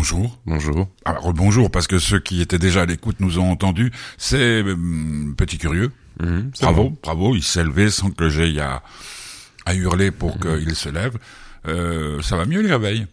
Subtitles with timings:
[0.00, 0.38] bonjour.
[0.46, 0.88] Bonjour.
[1.04, 3.92] Alors bonjour, parce que ceux qui étaient déjà à l'écoute nous ont entendus.
[4.16, 5.90] C'est hum, Petit Curieux.
[6.22, 6.96] Mhm, Bravo, bon.
[7.02, 7.36] bravo.
[7.36, 8.82] Il s'est levé sans que j'aie à,
[9.66, 11.18] à hurler pour qu'il se lève.
[11.68, 13.06] Euh, ça va mieux les réveils?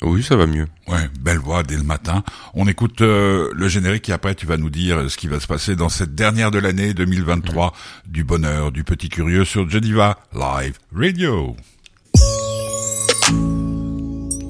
[0.00, 0.66] Oui, ça va mieux.
[0.88, 2.24] Ouais, belle voix dès le matin.
[2.54, 5.46] On écoute euh, le générique et après tu vas nous dire ce qui va se
[5.46, 7.74] passer dans cette dernière de l'année 2023
[8.06, 11.54] du bonheur du petit curieux sur Geneva Live Radio.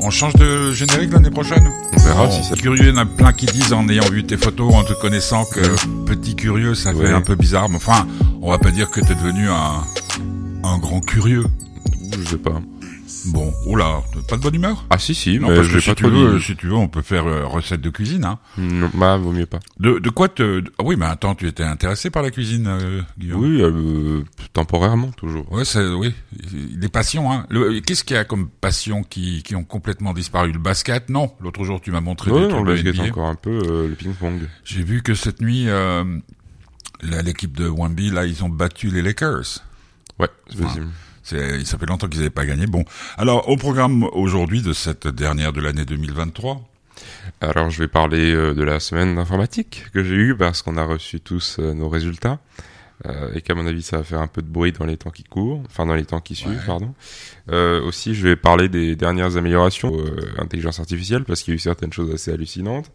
[0.02, 2.54] On change de générique l'année prochaine On verra Bon, si ça...
[2.56, 4.92] Curieux, il y en a plein qui disent en ayant vu tes photos, en te
[4.94, 5.60] connaissant que
[6.06, 7.68] petit curieux, ça fait un peu bizarre.
[7.68, 8.06] Mais enfin,
[8.40, 9.82] on va pas dire que t'es devenu un,
[10.64, 11.44] un grand curieux.
[12.12, 12.60] Je sais pas.
[13.26, 14.86] Bon, oula, t'as pas de bonne humeur?
[14.90, 16.44] Ah si, si, Non, mais parce que si pas tu, trop veux, dit.
[16.44, 18.24] si tu veux, on peut faire euh, recette de cuisine.
[18.24, 18.38] Hein.
[18.56, 19.60] Non, bah, vaut mieux pas.
[19.78, 20.62] De, de quoi te...
[20.78, 23.40] ah oui, mais attends, tu étais intéressé par la cuisine, euh, Guillaume?
[23.40, 25.50] Oui, euh, temporairement, toujours.
[25.52, 27.30] Ouais, c'est oui, des passions.
[27.32, 27.46] Hein.
[27.86, 30.52] Qu'est-ce qu'il y a comme passions qui, qui ont complètement disparu?
[30.52, 31.08] Le basket?
[31.10, 31.32] Non.
[31.40, 33.04] L'autre jour, tu m'as montré trucs le basket NBA.
[33.10, 34.40] encore un peu, le ping-pong.
[34.64, 35.66] J'ai vu que cette nuit,
[37.02, 39.60] l'équipe de Wemby, là, ils ont battu les Lakers.
[40.18, 40.88] Ouais, c'est possible.
[41.22, 42.66] C'est, ça fait longtemps qu'ils n'avaient pas gagné.
[42.66, 42.84] Bon,
[43.18, 46.62] alors au programme aujourd'hui de cette dernière de l'année 2023.
[47.40, 50.84] Alors, je vais parler euh, de la semaine d'informatique que j'ai eue parce qu'on a
[50.84, 52.38] reçu tous euh, nos résultats.
[53.06, 55.08] Euh, et qu'à mon avis, ça va faire un peu de bruit dans les temps
[55.10, 56.66] qui courent, enfin dans les temps qui suivent, Ouais.
[56.66, 56.94] pardon.
[57.50, 61.56] Euh, aussi, je vais parler des dernières améliorations euh, intelligence artificielle parce qu'il y a
[61.56, 62.90] eu certaines choses assez hallucinantes.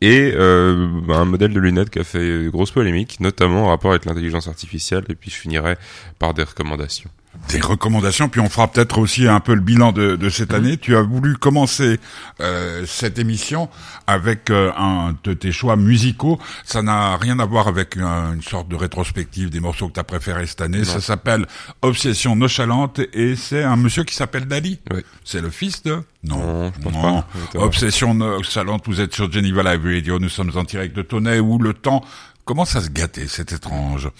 [0.00, 4.46] Et un modèle de lunettes qui a fait grosse polémique, notamment en rapport avec l'intelligence
[4.46, 5.04] artificielle.
[5.08, 5.76] Et puis je finirai
[6.20, 7.10] par des recommandations.
[7.50, 10.56] Des recommandations, puis on fera peut-être aussi un peu le bilan de, de cette Mhm.
[10.56, 10.76] année.
[10.76, 12.00] Tu as voulu commencer
[12.40, 13.68] euh, cette émission
[14.06, 16.38] avec euh, un de tes choix musicaux.
[16.64, 20.00] Ça n'a rien à voir avec un- une sorte de rétrospective des morceaux que tu
[20.00, 20.84] as préférés cette année.
[20.84, 21.46] Ça s'appelle
[21.80, 24.80] Obsession nonchalante et c'est un monsieur qui s'appelle Dali.
[24.92, 25.00] Oui.
[25.24, 26.02] C'est le fils de?
[26.24, 27.02] Non, je pense Non.
[27.02, 27.26] pas.
[27.50, 27.62] Attends.
[27.62, 31.58] Obsession nonchalante, vous êtes sur Geneva Live Radio, nous sommes en direct de Tonnet où
[31.58, 32.04] le temps
[32.44, 34.10] commence à se gâter, c'est étrange.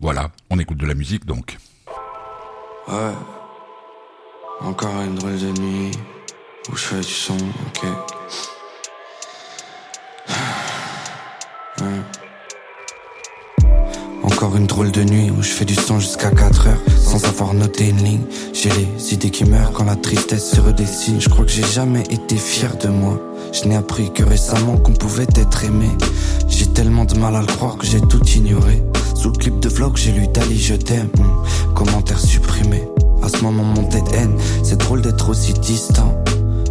[0.00, 1.58] Voilà, on écoute de la musique donc.
[2.90, 3.14] Ouais.
[4.62, 5.92] Encore une drôle de nuit
[6.68, 7.86] où je fais du son, ok.
[14.24, 17.54] Encore une drôle de nuit où je fais du son jusqu'à 4 heures sans avoir
[17.54, 18.24] noté une ligne.
[18.52, 21.20] J'ai les idées qui meurent quand la tristesse se redessine.
[21.20, 23.20] Je crois que j'ai jamais été fier de moi.
[23.52, 25.88] Je n'ai appris que récemment qu'on pouvait être aimé.
[26.48, 28.82] J'ai tellement de mal à le croire que j'ai tout ignoré.
[29.14, 31.10] Sous le clip de vlog, j'ai lu Dali, je t'aime.
[34.62, 36.16] C'est drôle d'être aussi distant.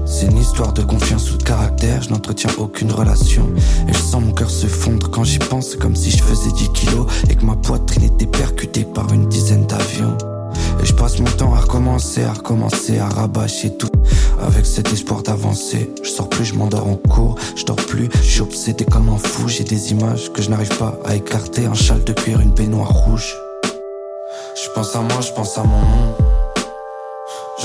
[0.06, 3.50] C'est une histoire de confiance ou de caractère, je n'entretiens aucune relation.
[3.88, 6.70] Et je sens mon cœur se fondre quand j'y pense, comme si je faisais 10
[6.70, 10.18] kilos et que ma poitrine était percutée par une dizaine d'avions.
[10.82, 13.92] Et je passe mon temps à recommencer, à recommencer, à rabâcher tout.
[14.42, 18.30] Avec cet espoir d'avancer, je sors plus, je m'endors en cours, je dors plus, je
[18.30, 21.74] suis obsédé comme un fou, j'ai des images que je n'arrive pas à écarter, un
[21.74, 23.36] châle de cuir, une baignoire rouge.
[24.56, 26.29] Je pense à moi, je pense à mon nom.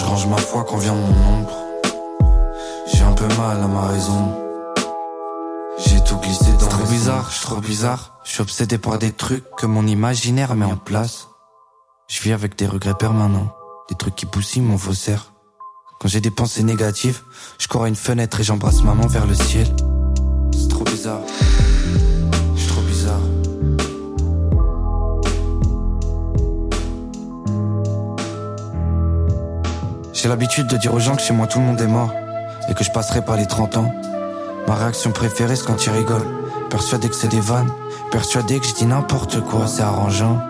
[0.05, 1.57] Je range ma foi quand vient mon ombre.
[2.93, 4.35] J'ai un peu mal à ma raison.
[5.79, 8.19] J'ai tout glissé dans trop bizarre, je suis trop bizarre.
[8.23, 11.29] Je suis obsédé par des trucs que mon imaginaire met en place.
[12.07, 13.57] Je vis avec des regrets permanents,
[13.89, 15.33] des trucs qui poussent mon faussaire.
[16.03, 17.23] Quand j'ai des pensées négatives,
[17.59, 19.75] je cours à une fenêtre et j'embrasse maman vers le ciel.
[20.53, 21.23] C'est trop bizarre.
[30.25, 32.11] J'ai l'habitude de dire aux gens que chez moi tout le monde est mort
[32.71, 33.93] et que je passerai par les 30 ans.
[34.67, 36.27] Ma réaction préférée c'est quand ils rigolent,
[36.71, 37.69] persuadé que c'est des vannes,
[38.11, 40.41] persuadé que je dis n'importe quoi, c'est arrangeant.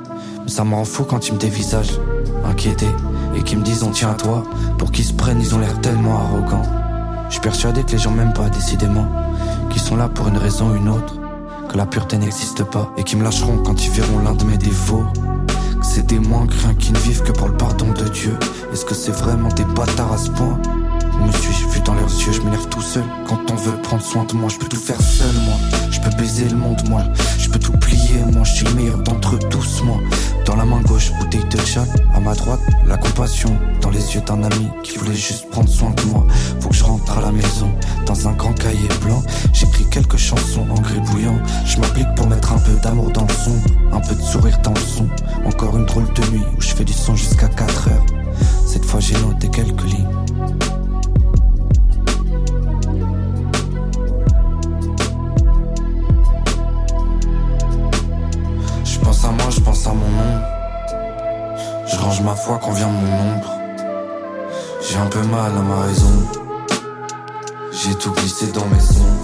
[0.44, 1.98] Mais ça me rend fou quand ils me dévisagent,
[2.44, 2.94] inquiétés,
[3.34, 4.44] et qu'ils me disent on tient à toi.
[4.78, 6.62] Pour qu'ils se prennent, ils ont l'air tellement arrogants.
[7.26, 9.08] Je suis persuadé que les gens m'aiment pas décidément,
[9.70, 11.16] qu'ils sont là pour une raison ou une autre,
[11.68, 14.56] que la pureté n'existe pas, et qu'ils me lâcheront quand ils verront l'un de mes
[14.56, 15.04] défauts.
[15.86, 18.36] C'est des moins craints qui ne vivent que pour le pardon de Dieu.
[18.72, 20.58] Est-ce que c'est vraiment des bâtards à ce point?
[21.20, 24.24] Me suis-je vu dans leurs yeux Je m'énerve tout seul quand on veut prendre soin
[24.24, 24.48] de moi.
[24.48, 25.54] Je peux tout faire seul, moi.
[25.90, 27.02] Je peux baiser le monde, moi.
[27.38, 28.44] Je peux tout plier, moi.
[28.44, 29.98] Je suis le meilleur d'entre tous, moi.
[30.44, 31.86] Dans la main gauche, bouteille de chat.
[32.14, 33.56] À ma droite, la compassion.
[33.80, 36.26] Dans les yeux d'un ami qui voulait juste prendre soin de moi.
[36.60, 37.70] Faut que je rentre à la maison.
[38.06, 39.22] Dans un grand cahier blanc,
[39.52, 41.38] j'écris quelques chansons en gribouillant.
[41.64, 43.56] Je m'applique pour mettre un peu d'amour dans le son.
[43.92, 45.08] Un peu de sourire dans le son.
[45.44, 48.06] Encore une drôle de nuit où je fais du son jusqu'à 4 heures.
[48.66, 50.73] Cette fois j'ai noté quelques lignes.
[59.14, 60.40] Pense à moi, je pense à mon nom.
[61.86, 63.52] Je range ma foi quand vient mon ombre.
[64.82, 66.28] J'ai un peu mal à ma raison.
[67.72, 69.18] j'ai tout glissé dans mes sons.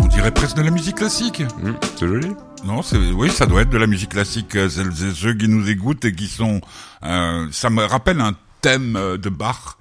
[0.00, 1.40] On dirait presque de la musique classique.
[1.40, 2.32] Mmh, c'est joli.
[2.64, 4.54] Non, c'est oui, ça doit être de la musique classique.
[4.56, 6.60] euh, Celles et ceux qui nous écoutent et qui sont,
[7.04, 8.32] euh, ça me rappelle un
[8.62, 9.76] thème euh, de Bach.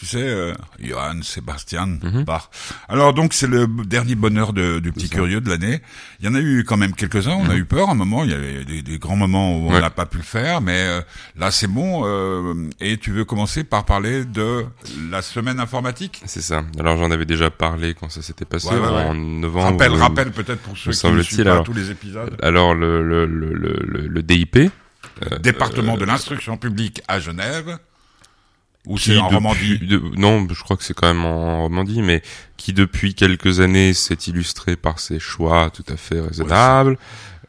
[0.00, 2.22] Tu sais, euh, Johann Sebastian Mhm.
[2.22, 2.50] Bach.
[2.88, 5.80] Alors donc c'est le dernier bonheur de- du petit curieux de l'année.
[6.20, 7.32] Il y en a eu quand même quelques-uns.
[7.34, 8.22] On a eu peur un moment.
[8.22, 9.80] Il y avait des, des grands moments où on Mhm.
[9.80, 11.00] N'a pas pu le faire, mais euh,
[11.36, 12.02] là c'est bon.
[12.06, 14.66] euh, et tu veux commencer par parler de
[15.10, 16.22] la semaine informatique?
[16.26, 16.62] C'est ça.
[16.78, 19.02] Alors j'en avais déjà parlé quand ça s'était passé Ouais, ouais, ouais.
[19.02, 19.72] en novembre.
[19.72, 22.36] Rappelle, euh, rappelle peut-être pour ceux qui ne suivent pas tous les épisodes.
[22.40, 24.58] Alors le le le le, DIP.
[24.58, 27.78] euh, département euh, de l'instruction publique à Genève,
[28.88, 32.22] ou c'est en Romandie de- non, je crois que c'est quand même en Romandie, mais
[32.56, 36.98] qui depuis quelques années s'est illustré par ses choix tout à fait raisonnables,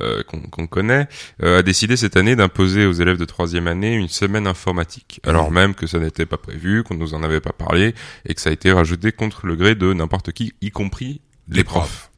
[0.02, 1.08] euh, qu'on qu'on connaît,
[1.44, 5.50] euh, a décidé cette année d'imposer aux élèves de troisième année une semaine informatique, alors
[5.52, 7.96] même que ça n'était pas prévu, qu'on nous en avait pas parlé,
[8.26, 11.64] et que ça a été rajouté contre le gré de n'importe qui, y compris les
[11.64, 12.12] profs.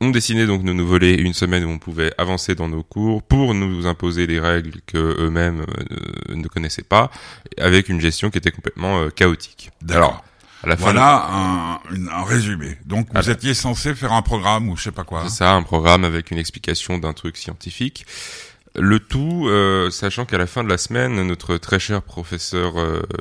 [0.00, 3.22] On décidait donc de nous voler une semaine où on pouvait avancer dans nos cours
[3.22, 7.10] pour nous imposer des règles que eux-mêmes euh, ne connaissaient pas,
[7.58, 9.70] avec une gestion qui était complètement euh, chaotique.
[9.80, 10.22] D'accord.
[10.62, 12.76] À la fin, Voilà un, résumé.
[12.84, 15.22] Donc vous étiez censé faire un programme ou je sais pas quoi.
[15.24, 18.04] c'est ça, un programme avec une explication d'un truc scientifique.
[18.74, 22.74] Le tout, euh, sachant qu'à la fin de la semaine, notre très cher professeur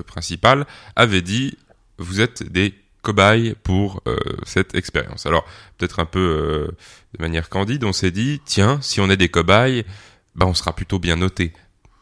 [0.08, 0.66] principal
[0.98, 1.58] avait dit
[1.98, 2.74] vous êtes des
[3.06, 5.26] cobayes pour euh, cette expérience.
[5.28, 5.46] Alors
[5.78, 6.72] peut-être un peu euh,
[7.18, 9.86] de manière candide, on s'est dit tiens, si on est des cobayes,
[10.36, 11.54] bah on sera plutôt bien noté.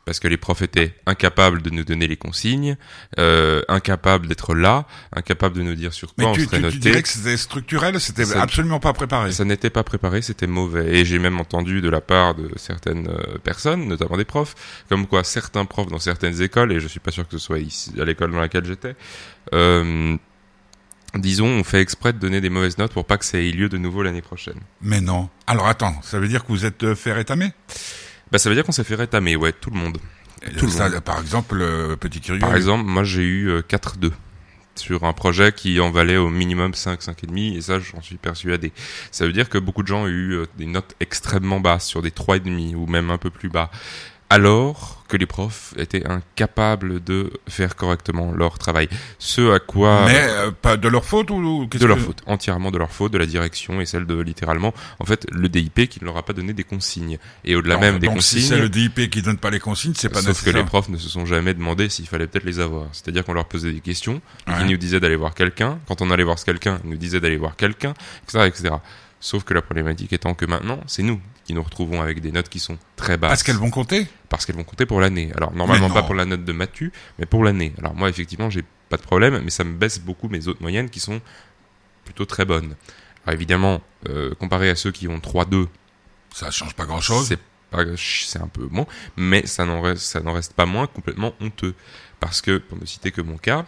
[0.06, 2.76] Parce que les profs étaient incapables de nous donner les consignes,
[3.20, 4.86] euh, incapables d'être là,
[5.16, 6.80] incapables de nous dire sur quoi Mais on tu, serait tu, tu noté.
[6.80, 9.32] dirais que c'était structurel, c'était absolument pas préparé.
[9.32, 10.94] Ça n'était pas préparé, c'était mauvais.
[10.98, 14.56] Et j'ai même entendu de la part de certaines euh, personnes, notamment des profs,
[14.90, 17.60] comme quoi certains profs dans certaines écoles, et je suis pas sûr que ce soit
[17.60, 18.96] ici, à l'école dans laquelle j'étais,
[19.54, 20.18] euh,
[21.16, 23.70] disons, on fait exprès de donner des mauvaises notes pour pas que ça ait lieu
[23.70, 24.60] de nouveau l'année prochaine.
[24.82, 25.30] Mais non.
[25.48, 27.52] Alors attends, ça veut dire que vous êtes euh, fait rétamer?
[28.32, 30.00] Bah, ça veut dire qu'on s'est fait rétamer, ouais, tout le monde.
[30.58, 31.00] Tout le Ça, monde.
[31.02, 32.40] Par exemple, le petit curieux.
[32.40, 34.12] Par exemple, moi j'ai eu euh, 4-2
[34.76, 38.72] sur un projet qui en valait au minimum 5, 5,5 et ça j'en suis persuadé.
[39.12, 42.02] Ça veut dire que beaucoup de gens ont eu euh, des notes extrêmement basses sur
[42.02, 43.70] des 3,5 ou même un peu plus bas.
[44.34, 48.90] Alors que les profs étaient incapables de faire correctement leur travail.
[49.20, 50.06] Ce à quoi...
[50.08, 53.12] Mais euh, pas de leur faute ou, de leur que- faute, entièrement de leur faute,
[53.14, 56.24] de la direction et celle de littéralement, en fait, le DIP qui ne leur a
[56.24, 57.20] pas donné des consignes.
[57.46, 58.42] Et au-delà même des donc consignes.
[58.42, 60.90] si c'est le DIP qui donne pas les consignes, c'est pas Sauf que les profs
[60.90, 62.88] ne se sont jamais demandé s'il fallait peut-être les avoir.
[62.92, 64.54] C'est-à-dire qu'on leur posait des questions, Ouais.
[64.62, 65.78] ils nous disaient d'aller voir quelqu'un.
[65.88, 67.94] Quand on allait voir quelqu'un, ils nous disaient d'aller voir quelqu'un,
[68.28, 68.76] etc., etc.
[69.20, 72.50] Sauf que la problématique étant que maintenant, c'est nous qui nous retrouvons avec des notes
[72.50, 73.30] qui sont très basses.
[73.30, 75.32] Parce qu'elles vont compter Parce qu'elles vont compter pour l'année.
[75.36, 77.72] Alors, normalement pas pour la note de Matu, mais pour l'année.
[77.78, 80.90] Alors, moi, effectivement, j'ai pas de problème, mais ça me baisse beaucoup mes autres moyennes
[80.90, 81.22] qui sont
[82.04, 82.76] plutôt très bonnes.
[83.26, 85.68] Alors, évidemment, euh, comparé à ceux qui ont 3-2,
[86.34, 87.28] Ça change pas grand-chose.
[87.28, 87.38] c'est
[87.70, 88.88] pas, c'est un peu bon,
[89.18, 91.76] mais ça n'en reste, ça n'en reste pas moins complètement honteux.
[92.20, 93.68] Parce que, pour ne citer que mon cas,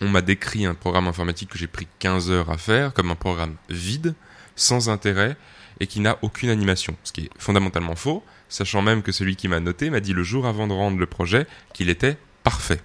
[0.00, 3.16] on m'a décrit un programme informatique que j'ai pris 15 heures à faire comme un
[3.16, 4.14] programme vide,
[4.56, 5.36] sans intérêt,
[5.78, 6.96] et qui n'a aucune animation.
[7.04, 10.22] Ce qui est fondamentalement faux, sachant même que celui qui m'a noté m'a dit le
[10.22, 12.80] jour avant de rendre le projet qu'il était parfait.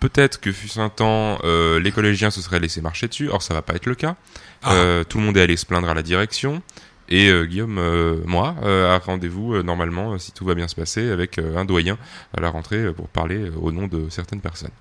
[0.00, 3.54] Peut-être que fut un temps, euh, les collégiens se seraient laissés marcher dessus, or ça
[3.54, 4.16] va pas être le cas.
[4.64, 4.72] Ah.
[4.72, 6.60] Euh, tout le monde est allé se plaindre à la direction.
[7.08, 7.80] Et euh, Guillaume,
[8.24, 11.98] moi, a rendez-vous normalement, si tout va bien se passer, avec un doyen
[12.36, 14.72] à la rentrée pour parler au nom de certaines personnes.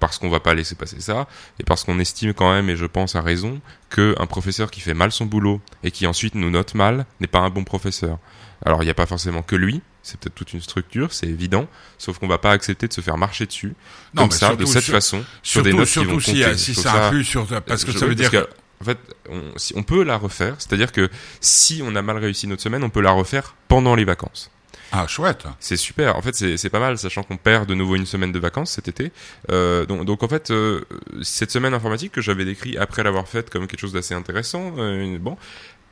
[0.00, 1.26] Parce qu'on va pas laisser passer ça,
[1.58, 3.60] et parce qu'on estime quand même, et je pense à raison,
[3.90, 7.26] que un professeur qui fait mal son boulot et qui ensuite nous note mal n'est
[7.26, 8.18] pas un bon professeur.
[8.66, 11.66] Alors il n'y a pas forcément que lui, c'est peut-être toute une structure, c'est évident,
[11.96, 13.74] sauf qu'on va pas accepter de se faire marcher dessus
[14.14, 16.40] Non, comme ça, de cette sur- façon, sur Surtout, des notes qui surtout vont si,
[16.42, 16.58] compter.
[16.58, 18.46] si ça trouve influe sur parce que je- ça veut dire que,
[18.80, 18.98] en fait,
[19.30, 21.08] on, si- on peut la refaire, c'est-à-dire que
[21.40, 24.50] si on a mal réussi notre semaine, on peut la refaire pendant les vacances.
[24.96, 25.44] Ah chouette.
[25.58, 26.16] C'est super.
[26.16, 28.86] En fait, c'est pas mal, sachant qu'on perd de nouveau une semaine de vacances cet
[28.88, 29.10] été.
[29.50, 30.82] Euh, donc, donc, en fait, euh,
[31.22, 35.18] cette semaine informatique que j'avais décrit après l'avoir faite comme quelque chose d'assez intéressant, euh,
[35.18, 35.36] bon,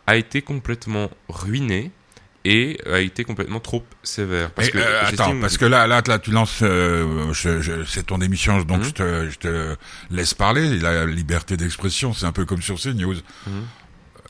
[0.06, 1.90] a été complètement ruinée
[2.44, 4.50] et a été complètement trop sévère.
[4.50, 8.04] Parce que euh, attends, parce que là, là, là, tu lances, euh, je- je- c'est
[8.06, 8.84] ton émission, donc Mhm.
[8.84, 9.76] je, te, je te
[10.10, 10.78] laisse parler.
[10.80, 13.14] La liberté d'expression, c'est un peu comme sur CNews.
[13.46, 13.52] Mhm.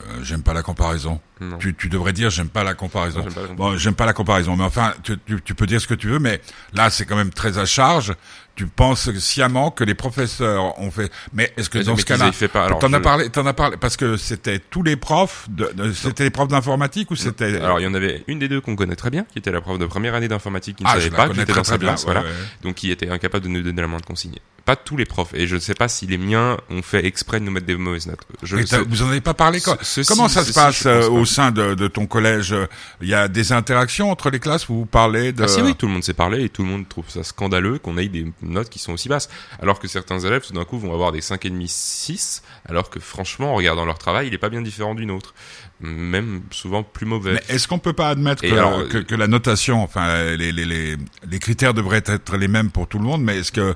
[0.03, 1.19] Euh, j'aime pas la comparaison.
[1.59, 3.25] Tu, tu, devrais dire j'aime pas la comparaison.
[3.57, 6.07] Bon, j'aime pas la comparaison, mais enfin, tu, tu, tu, peux dire ce que tu
[6.07, 6.39] veux, mais
[6.73, 8.13] là, c'est quand même très à charge
[8.55, 11.11] tu penses sciemment que les professeurs ont fait.
[11.33, 12.31] Mais est-ce que dans ce cas-là,
[12.79, 16.29] t'en as parlé, t'en as parlé parce que c'était tous les profs, de, c'était les
[16.29, 19.09] profs d'informatique ou c'était Alors il y en avait une des deux qu'on connaît très
[19.09, 21.39] bien, qui était la prof de première année d'informatique, qui ne ah, savait pas, qui
[21.39, 22.23] était dans sa classe, voilà,
[22.61, 24.35] donc qui était incapable de nous donner la moindre consigne.
[24.65, 27.41] Pas tous les profs, et je ne sais pas si les miens ont fait exprès
[27.41, 28.21] de nous mettre des mauvaises notes.
[28.43, 29.59] Je vous en avez pas parlé
[30.07, 32.55] Comment ça se passe euh, au sein de, de, ton collège?
[33.01, 34.69] Il y a des interactions entre les classes?
[34.69, 35.43] Où vous parlez de.
[35.43, 37.77] Ah si oui, tout le monde s'est parlé et tout le monde trouve ça scandaleux
[37.77, 39.27] qu'on ait des notes qui sont aussi basses.
[39.61, 43.51] Alors que certains élèves, tout d'un coup, vont avoir des 5,5, 6, alors que franchement,
[43.51, 45.33] en regardant leur travail, il n'est pas bien différent du nôtre.
[45.81, 47.33] Même souvent plus mauvais.
[47.33, 50.95] Mais est-ce qu'on peut pas admettre que, que, que, la notation, enfin, les, les, les,
[51.29, 53.75] les critères devraient être les mêmes pour tout le monde, mais est-ce que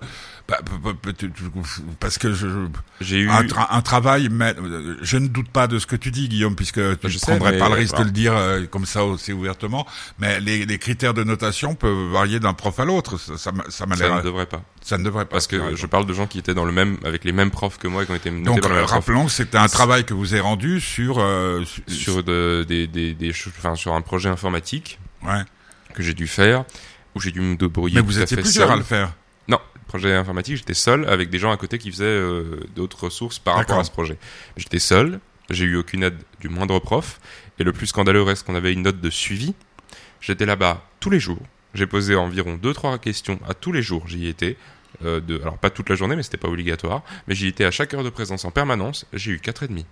[2.00, 2.48] parce que je,
[3.02, 4.56] j'ai eu un, travail, mais
[5.02, 7.68] je ne doute pas de ce que tu dis, Guillaume, puisque tu ne prendrais pas
[7.68, 9.86] le risque de le dire euh, comme ça aussi ouvertement.
[10.20, 13.20] Mais les, les critères de notation peuvent varier d'un prof à l'autre.
[13.20, 14.62] Ça, ça, ça, ne devrait pas.
[14.82, 15.32] Ça ne devrait pas.
[15.32, 17.78] Parce que je parle de gens qui étaient dans le même, avec les mêmes profs
[17.78, 20.34] que moi et qui ont été notés Donc, rappelons que c'était un travail que vous
[20.34, 25.00] avez rendu sur euh, sur de, des, des, des, enfin, sur un projet informatique.
[25.24, 25.42] Ouais.
[25.94, 26.64] Que j'ai dû faire,
[27.16, 27.96] où j'ai dû me débrouiller.
[27.96, 29.12] Mais vous étiez plusieurs à le faire
[29.88, 33.56] projet informatique, j'étais seul avec des gens à côté qui faisaient euh, d'autres ressources par
[33.56, 34.18] rapport à ce projet.
[34.56, 37.20] J'étais seul, j'ai eu aucune aide du moindre prof,
[37.60, 39.56] et le plus scandaleux reste qu'on avait une note de suivi.
[40.22, 41.42] J'étais là-bas tous les jours.
[41.74, 44.08] J'ai posé environ 2-3 questions à tous les jours.
[44.08, 44.58] J'y étais.
[45.06, 47.04] Euh, de, alors pas toute la journée, mais c'était pas obligatoire.
[47.28, 49.06] Mais j'y étais à chaque heure de présence en permanence.
[49.14, 49.86] J'ai eu 4,5.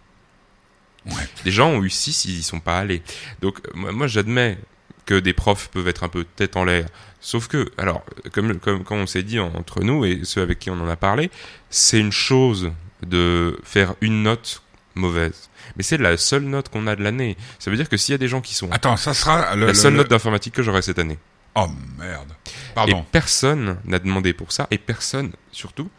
[1.05, 1.13] Ouais.
[1.43, 3.03] Des gens ont eu 6, ils y sont pas allés.
[3.41, 4.57] Donc moi j'admets
[5.05, 6.87] que des profs peuvent être un peu tête en l'air.
[7.25, 10.69] Sauf que, alors, comme, comme, comme on s'est dit entre nous et ceux avec qui
[10.69, 11.31] on en a parlé,
[11.71, 14.61] c'est une chose de faire une note
[14.93, 15.49] mauvaise.
[15.75, 17.35] Mais c'est la seule note qu'on a de l'année.
[17.57, 18.71] Ça veut dire que s'il y a des gens qui sont...
[18.71, 19.55] Attends, ça sera...
[19.55, 21.17] la seule note d'informatique que j'aurai cette année.
[21.55, 21.65] Oh
[21.97, 22.31] merde.
[22.75, 22.99] Pardon.
[22.99, 25.89] Et personne n'a demandé pour ça, et personne, surtout,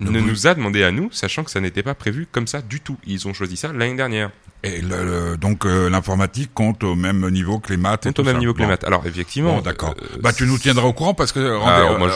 [0.00, 2.80] ne nous a demandé à nous, sachant que ça n'était pas prévu comme ça du
[2.80, 2.98] tout.
[3.06, 4.32] Ils ont choisi ça l'année dernière.
[4.64, 8.04] Et le, donc euh, l'informatique compte au même niveau que les maths.
[8.04, 8.84] Compte au même niveau que les maths.
[8.84, 9.60] Alors effectivement.
[9.60, 9.94] d'accord.
[10.00, 11.56] Euh, bah tu nous tiendras au courant parce que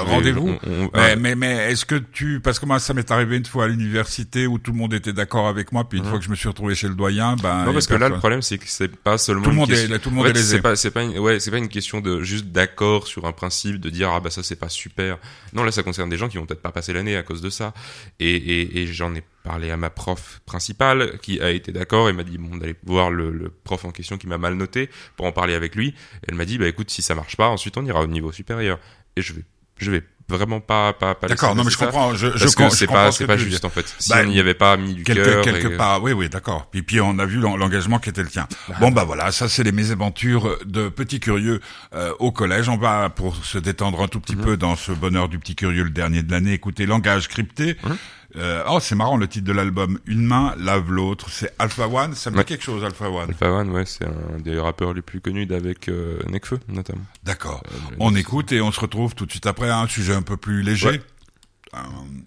[0.08, 0.56] rendez-vous.
[0.94, 3.68] mais, mais, mais est-ce que tu parce que moi ça m'est arrivé une fois à
[3.68, 6.10] l'université où tout le monde était d'accord avec moi puis une mhm.
[6.10, 7.64] fois que je me suis retrouvé chez le doyen ben.
[7.64, 9.42] Non parce que là le problème c'est que c'est pas seulement.
[9.42, 11.50] Tout le monde est tout le monde est C'est pas c'est pas une, ouais c'est
[11.50, 14.56] pas une question de juste d'accord sur un principe de dire ah bah ça c'est
[14.56, 15.18] pas super.
[15.52, 17.50] Non là ça concerne des gens qui vont peut-être pas passer l'année à cause de
[17.50, 17.74] ça
[18.20, 22.08] et et, et j'en ai parlé à ma prof principale qui a été d'accord.
[22.08, 25.26] Et m'a dit bon d'aller voir le, prof en question qui m'a mal noté pour
[25.26, 25.94] en parler avec lui.
[26.28, 28.78] Elle m'a dit bah écoute si ça marche pas ensuite on ira au niveau supérieur.
[29.16, 29.44] Et je vais
[29.78, 31.54] je vais vraiment pas pas, pas d'accord.
[31.54, 32.14] non mais je comprends.
[32.14, 33.86] Je, parce je, que c'est pas c'est pas juste en fait.
[34.00, 36.02] Si bah, on n'y avait pas mis du quelque, quelque part.
[36.02, 36.66] Oui oui d'accord.
[36.70, 38.48] Puis puis on a vu l'engagement qui était le tien.
[38.68, 39.30] Bah, bon bah voilà.
[39.30, 41.60] Ça c'est les mésaventures de petits curieux
[41.94, 42.68] euh, au collège.
[42.68, 44.44] On va pour se détendre un tout petit mhm.
[44.44, 47.76] peu dans ce bonheur du petit curieux le dernier de l'année écouter langage crypté.
[47.84, 47.96] Mhm.
[48.36, 49.98] Euh, oh, c'est marrant le titre de l'album.
[50.06, 51.30] Une main lave l'autre.
[51.30, 52.14] C'est Alpha One.
[52.14, 53.30] Ça me dit quelque chose, Alpha One.
[53.30, 57.04] Alpha One, ouais, c'est un des rappeurs les plus connus d'avec euh, Nekfeu, notamment.
[57.24, 57.62] D'accord.
[57.72, 60.36] Euh, on écoute et on se retrouve tout de suite après un sujet un peu
[60.36, 61.00] plus léger.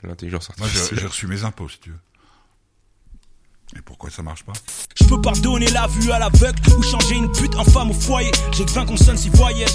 [0.04, 0.88] L'intelligence artificielle.
[0.92, 1.98] Moi, j'ai reçu mes impôts, si tu veux.
[3.78, 4.54] Et pourquoi ça marche pas
[4.96, 8.32] Je peux pardonner la vue à l'aveugle ou changer une pute en femme au foyer.
[8.52, 9.66] J'ai que 20 consonnes s'y voyait.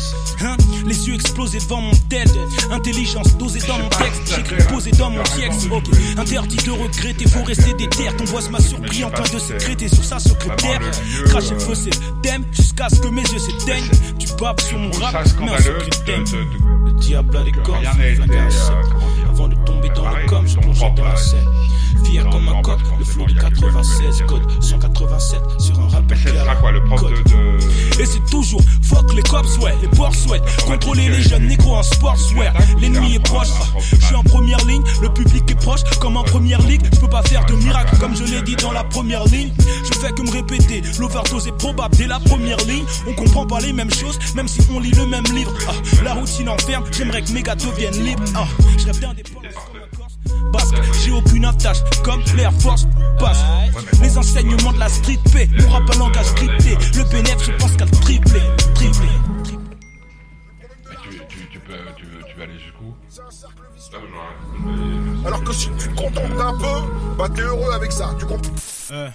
[0.43, 2.33] Hein Les yeux explosés devant mon tête.
[2.73, 4.35] Intelligence dosée dans mon texte.
[4.35, 5.21] J'écris posé dans mon.
[5.21, 5.89] Ok.
[6.19, 8.09] Interdit de regretter, faut rester déter.
[8.19, 10.81] Ton voix m'a surpris en train de sécréter sur sa secrétaire.
[11.27, 12.45] Cracher le feu, c'est thème.
[12.51, 13.91] Jusqu'à ce que mes yeux s'éteignent.
[14.19, 16.25] Tu babes sur mon rap, mais un secret
[16.85, 17.81] Le diable a des corps,
[19.31, 21.54] Avant de tomber dans le com, je plongeais dans la scène
[22.23, 22.79] comme un coq.
[22.99, 26.19] Le flot de 96, code 187 sur un rappel.
[26.61, 30.41] quoi, le prof de, de, Et c'est toujours fuck les cops, ouais, les boss, ouais.
[30.67, 32.55] Contrôler les jeunes négros en sportswear.
[32.81, 35.81] L'ennemi est proche, je suis en première ligne, le public est proche.
[36.01, 38.73] Comme en première ligue, je peux pas faire de miracle, comme je l'ai dit dans
[38.73, 39.53] la première ligne.
[39.85, 42.85] Je fais que me répéter, l'overdose est probable dès la première ligne.
[43.09, 45.53] On comprend pas les mêmes choses, même si on lit le même livre.
[45.69, 45.73] Ah,
[46.05, 48.25] la routine enferme, j'aimerais que mes gâteaux viennent libres.
[48.35, 48.47] Ah,
[48.79, 49.01] je rêve
[51.03, 52.87] j'ai aucune attache comme l'Air Force
[53.19, 53.43] passe.
[54.03, 56.77] Les enseignements de la street P, mon rap un langage scripté.
[56.97, 58.43] Le PNF, je pense qu'à tripler,
[58.75, 59.09] tripler.
[61.03, 62.95] Tu, tu, tu, peux, tu, veux, tu veux aller jusqu'où?
[65.27, 68.53] Alors que si tu te contentes d'un peu, bah t'es heureux avec ça, tu comprends?
[68.93, 69.09] Euh.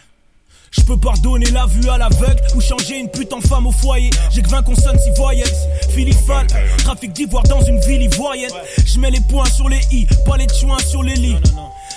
[0.71, 4.09] Je peux pardonner la vue à l'aveugle ou changer une pute en femme au foyer.
[4.31, 5.47] J'ai que 20 consonnes si voyelles.
[5.89, 6.47] Philippe Fall,
[6.77, 8.51] trafic d'ivoire dans une ville ivoirienne.
[8.85, 11.38] Je mets les points sur les i, pas les chouins sur les lits.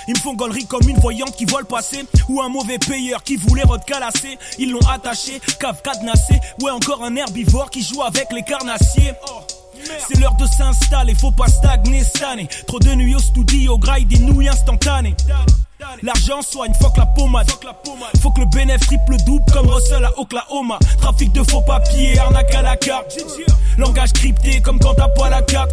[0.09, 3.23] Ils me font gollerie comme une voyante qui voit le passé Ou un mauvais payeur
[3.23, 8.33] qui voulait recalasser Ils l'ont attaché, cave cadenassé Ouais encore un herbivore qui joue avec
[8.33, 9.13] les carnassiers
[10.09, 12.49] c'est l'heure de s'installer, faut pas stagner cette année.
[12.67, 15.15] Trop de nuits au studio, graille des nouilles instantanées.
[16.03, 17.47] L'argent soigne, fuck la pommade.
[18.21, 20.79] Faut que le bénéfice triple double comme Russell à Oklahoma.
[21.01, 23.17] Trafic de faux papiers, arnaque à la carte.
[23.79, 25.73] Langage crypté comme quand t'as pas la carte.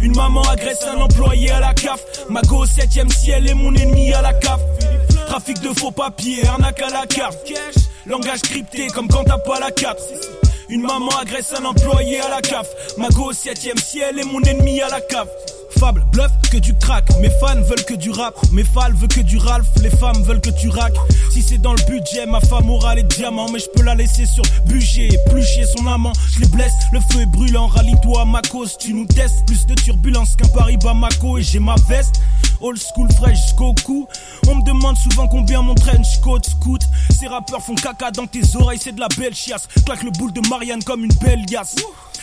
[0.00, 2.00] Une maman agresse un employé à la CAF.
[2.28, 4.60] Ma go au 7ème ciel est mon ennemi à la CAF.
[5.26, 7.38] Trafic de faux papiers, arnaque à la carte.
[8.06, 10.00] Langage crypté comme quand t'as pas la carte.
[10.68, 12.68] Une maman agresse un employé à la CAF.
[12.98, 15.28] Ma go au 7ème ciel est mon ennemi à la CAF.
[15.78, 17.04] Fable, bluff, que du crack.
[17.20, 18.34] Mes fans veulent que du rap.
[18.52, 19.66] Mes fans veulent que du Ralph.
[19.82, 20.94] Les femmes veulent que tu rack.
[21.30, 23.50] Si c'est dans le budget, ma femme aura les diamants.
[23.52, 25.08] Mais je peux la laisser sur budget.
[25.30, 26.12] Plus son amant.
[26.34, 27.66] Je les blesse, le feu est brûlant.
[27.66, 29.44] Rallie-toi ma cause, tu nous testes.
[29.46, 31.38] Plus de turbulence qu'un Paris Bamako.
[31.38, 32.20] Et j'ai ma veste.
[32.60, 34.06] Old school jusqu'au cou.
[34.48, 36.82] On me demande souvent combien mon trench coat scoot.
[37.18, 39.68] Ces rappeurs font caca dans tes oreilles, c'est de la belle chiasse.
[39.84, 41.74] Claque le boule de Marianne comme une belle liasse.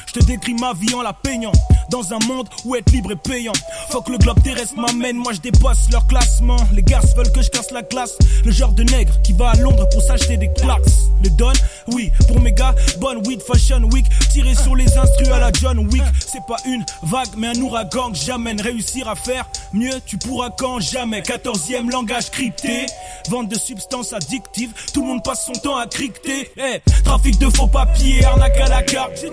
[0.07, 1.51] Je te décris ma vie en la peignant.
[1.89, 3.40] Dans un monde où être libre est payant.
[3.89, 6.57] Faut que le globe terrestre m'amène, moi je dépasse leur classement.
[6.73, 8.17] Les gars veulent que je casse la glace.
[8.45, 10.81] Le genre de nègre qui va à Londres pour s'acheter des claques.
[11.23, 11.55] Les donne,
[11.87, 14.05] oui, pour mes gars, bonne weed fashion week.
[14.31, 16.03] Tirer sur les instrus à la John Wick.
[16.19, 18.59] C'est pas une vague, mais un ouragan que j'amène.
[18.61, 21.21] Réussir à faire mieux, tu pourras quand jamais.
[21.21, 22.85] 14e langage crypté.
[23.29, 24.71] Vente de substances addictives.
[24.93, 26.51] Tout le monde passe son temps à cricter.
[26.57, 29.25] Eh, trafic de faux papiers, arnaque à la carte.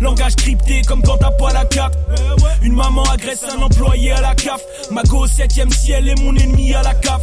[0.00, 1.94] Langage crypté comme quand t'as pas la carte.
[2.62, 4.60] Une maman agresse un employé à la CAF.
[4.90, 7.20] Ma go au 7ème ciel est mon ennemi à la CAF.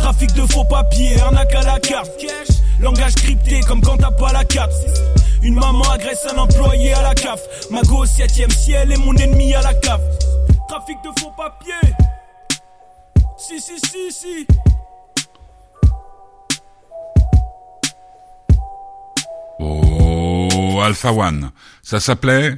[0.00, 2.10] Trafic de faux papiers, arnaque à la carte.
[2.80, 4.72] Langage crypté comme quand t'as pas la carte.
[5.42, 7.40] Une maman agresse un employé à la CAF.
[7.70, 10.00] Ma go au 7ème ciel est mon ennemi à la CAF.
[10.68, 11.94] Trafic de faux papiers.
[13.36, 14.46] Si, si, si, si.
[19.58, 21.50] Oh, Alpha One.
[21.82, 22.52] Ça s'appelait.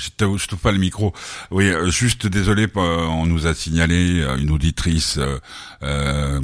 [0.00, 1.12] Je te, je pas le micro.
[1.50, 5.18] Oui, euh, juste désolé, euh, on nous a signalé euh, une auditrice
[5.82, 6.40] euh,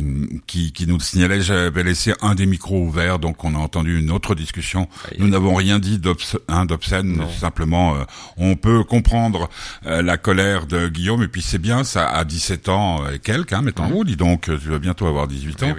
[0.46, 4.10] qui, qui nous signalait j'avais laissé un des micros ouverts, donc on a entendu une
[4.10, 4.88] autre discussion.
[5.18, 6.00] Nous n'avons rien dit
[6.48, 7.96] hein, d'obscène, simplement
[8.36, 9.48] on peut comprendre
[9.84, 13.62] la colère de Guillaume, et puis c'est bien, ça a 17 ans et quelques, hein,
[13.62, 15.76] mettons, vous, dis donc, tu vas bientôt avoir 18 ans.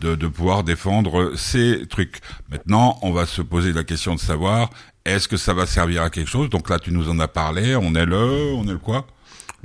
[0.00, 2.20] De, de pouvoir défendre ces trucs.
[2.52, 4.70] Maintenant, on va se poser la question de savoir
[5.12, 6.50] est-ce que ça va servir à quelque chose?
[6.50, 7.76] Donc là, tu nous en as parlé.
[7.76, 9.06] On est le, on est le quoi?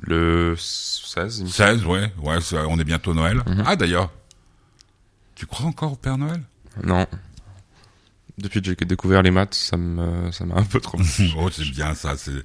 [0.02, 1.46] Le 16.
[1.48, 2.38] 16, ouais, ouais.
[2.68, 3.42] On est bientôt Noël.
[3.46, 3.64] Mhm.
[3.66, 4.12] Ah d'ailleurs,
[5.36, 6.42] tu crois encore au Père Noël?
[6.84, 7.06] Non.
[8.38, 10.98] Depuis que j'ai découvert les maths, ça me, ça m'a un peu trop.
[11.38, 12.16] oh, c'est bien ça.
[12.18, 12.44] C'est.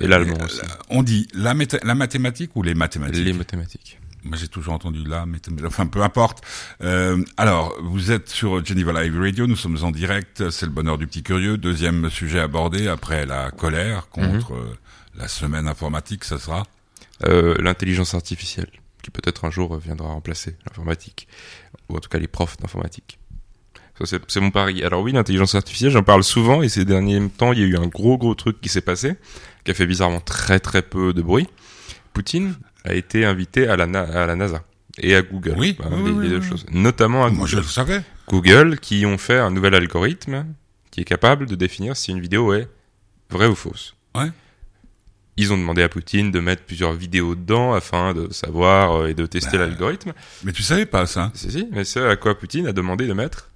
[0.00, 0.60] Et l'allemand aussi.
[0.90, 3.24] On dit la, la mathématique ou les mathématiques?
[3.24, 3.98] Les mathématiques.
[4.26, 6.44] Moi, j'ai toujours entendu là, mais enfin, peu importe.
[6.82, 10.98] Euh, alors, vous êtes sur Geneva Live Radio, nous sommes en direct, c'est le bonheur
[10.98, 11.56] du petit curieux.
[11.56, 14.58] Deuxième sujet abordé après la colère contre mhm.
[14.58, 14.74] euh,
[15.16, 16.64] la semaine informatique, ça sera?
[17.24, 18.70] Euh, L'intelligence artificielle,
[19.02, 21.28] qui peut-être un jour viendra remplacer l'informatique,
[21.88, 23.18] ou en tout cas les profs d'informatique.
[24.04, 24.82] C'est mon pari.
[24.82, 27.76] Alors oui, l'intelligence artificielle, j'en parle souvent, et ces derniers temps, il y a eu
[27.76, 29.14] un gros gros truc qui s'est passé,
[29.64, 31.46] qui a fait bizarrement très très peu de bruit.
[32.12, 34.64] Poutine a été invité à la, à la NASA
[34.98, 35.54] et à Google.
[35.58, 35.76] Oui,
[36.22, 36.64] les, deux choses.
[36.70, 38.02] Notamment à Moi, je le savais.
[38.28, 40.46] Google, qui ont fait un nouvel algorithme
[40.90, 42.68] qui est capable de définir si une vidéo est
[43.30, 43.94] vraie ou fausse.
[44.14, 44.30] Ouais.
[45.36, 49.14] Ils ont demandé à Poutine de mettre plusieurs vidéos dedans afin de savoir euh, et
[49.14, 50.14] de tester bah, l'algorithme.
[50.44, 51.68] Mais tu savais pas ça Si, si.
[51.72, 53.50] Mais c'est à quoi Poutine a demandé de mettre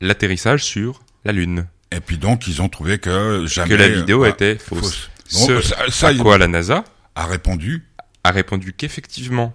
[0.00, 1.66] l'atterrissage sur la Lune.
[1.90, 3.70] Et puis donc, ils ont trouvé que jamais...
[3.70, 5.10] Que la vidéo bah, était fausse.
[5.26, 6.84] ça, à quoi la NASA
[7.16, 7.84] a répondu
[8.24, 9.54] a répondu qu'effectivement,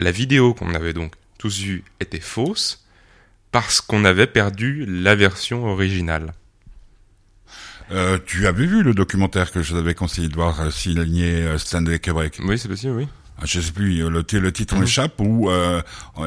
[0.00, 2.84] la vidéo qu'on avait donc tous vue était fausse
[3.52, 6.34] parce qu'on avait perdu la version originale.
[7.90, 11.56] Euh, tu avais vu le documentaire que je t'avais conseillé de voir, euh, signé euh,
[11.56, 12.38] Stanley Kubrick?
[12.44, 13.08] Oui, c'est possible, oui.
[13.40, 14.80] Ah, je sais plus, le, le titre mhm.
[14.80, 15.80] m'échappe, où euh,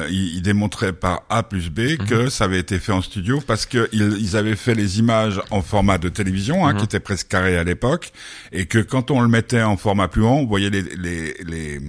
[0.08, 1.96] il, démontrait par A plus B mhm.
[1.98, 5.60] que ça avait été fait en studio parce que ils, avaient fait les images en
[5.60, 6.78] format de télévision, hein, mhm.
[6.78, 8.12] qui était presque carré à l'époque,
[8.50, 11.80] et que quand on le mettait en format plus grand, vous voyez les, les, les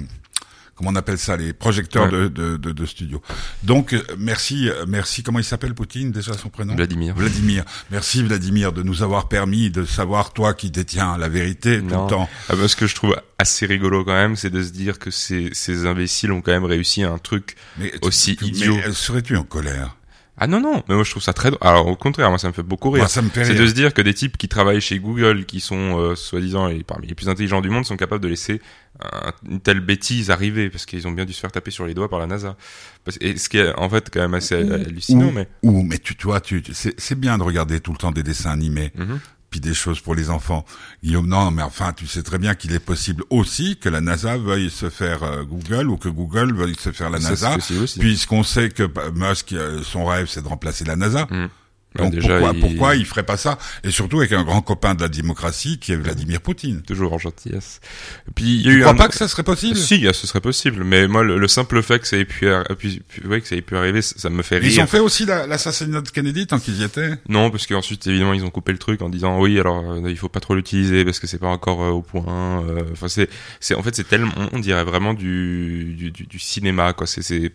[0.76, 3.22] comment on appelle ça, les projecteurs de, de, de, studio.
[3.64, 5.24] Donc euh, merci, euh, merci.
[5.24, 6.76] Comment il s'appelle Poutine déjà son prénom?
[6.76, 7.16] Vladimir.
[7.16, 7.64] Vladimir.
[7.92, 12.10] Merci Vladimir de nous avoir permis de savoir toi qui détiens la vérité tout le
[12.10, 12.30] temps.
[12.50, 15.50] Ah, ce que je trouve assez rigolo quand même, c'est de se dire que ces,
[15.54, 17.56] ces imbéciles ont quand même réussi un truc
[18.02, 18.76] aussi idiot.
[18.76, 19.96] Mais serais-tu en colère?
[20.38, 21.60] Ah non non, mais moi je trouve ça très drôle.
[21.62, 23.04] Alors au contraire, moi ça me fait beaucoup rire.
[23.04, 25.46] Moi, ça me fait C'est de se dire que des types qui travaillent chez Google,
[25.46, 28.60] qui sont euh, soi-disant les- parmi les plus intelligents du monde, sont capables de laisser
[29.00, 31.94] un- une telle bêtise arriver parce qu'ils ont bien dû se faire taper sur les
[31.94, 32.58] doigts par la NASA.
[33.06, 36.00] Parce, et ce qui est en fait quand même assez hallucinant, Ou- mais Ou, mais
[36.00, 38.92] tu, vois, tu, tu- c'est, c'est bien de regarder tout le temps des dessins animés,
[38.96, 39.20] Mhm.
[39.54, 40.66] Puis des choses pour les enfants.
[41.04, 44.36] Guillaume, non, mais enfin, tu sais très bien qu'il est possible aussi que la NASA
[44.36, 47.58] veuille se faire euh, Google ou que Google veuille se faire la NASA,
[48.00, 51.28] puisqu'on sait que bah, Musk, euh, son rêve, c'est de remplacer la NASA.
[51.30, 51.50] Mhm.
[51.96, 54.62] Donc Bah, déjà, pourquoi, il- pourquoi il ferait pas ça Et surtout avec un grand
[54.62, 56.82] copain de la démocratie qui est Vladimir Poutine.
[56.82, 57.82] toujours en gentillesse.
[58.28, 58.96] Et puis il y a Tu eu crois un...
[58.96, 59.76] pas que ça serait possible?
[59.78, 62.48] Si, ah, ce serait possible, mais moi le, le simple fait que ça ait pu,
[62.48, 64.72] ouais, que ça ait pu arriver, ça, me fait rire.
[64.72, 67.12] Ils ont fait aussi la- l'assassinat de Kennedy tant qu'ils y étaient?
[67.30, 70.18] Non, parce qu'ensuite évidemment ils ont coupé le truc en disant oui alors euh, il
[70.18, 72.64] faut pas trop l'utiliser parce que c'est pas encore euh, au point.
[72.68, 73.30] euh, Enfin c'est
[73.60, 77.06] c'est en fait c'est tellement on dirait vraiment du du, du, du cinéma quoi.
[77.08, 77.52] C'est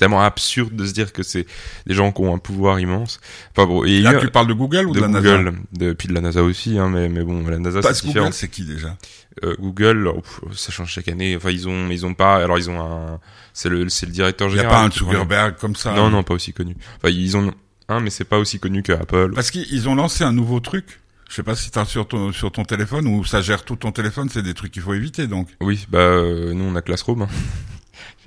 [0.00, 1.46] tellement absurde de se dire que c'est
[1.86, 3.20] des gens qui ont un pouvoir immense.
[3.56, 5.08] Enfin bon, et il y Là, a- tu parles de Google ou de, de la
[5.08, 8.04] NASA Google, de, puis de la NASA aussi, hein, mais mais bon la NASA c'est
[8.06, 8.24] différent.
[8.26, 8.96] Google, c'est qui déjà?
[9.44, 10.22] Euh, Google, oh,
[10.54, 11.36] ça change chaque année.
[11.36, 13.20] Enfin ils ont ils ont pas alors ils ont un
[13.52, 14.88] c'est le c'est le directeur Il n'y a général.
[14.90, 16.74] pas un Zuckerberg comme ça Non non pas aussi connu.
[16.96, 17.52] Enfin ils ont
[17.88, 19.32] un mais c'est pas aussi connu que Apple.
[19.34, 21.00] Parce qu'ils ont lancé un nouveau truc.
[21.28, 23.92] Je sais pas si t'as sur ton sur ton téléphone ou ça gère tout ton
[23.92, 24.28] téléphone.
[24.32, 25.46] C'est des trucs qu'il faut éviter donc.
[25.60, 27.22] Oui, bah euh, nous on a Classroom.
[27.22, 27.28] hein.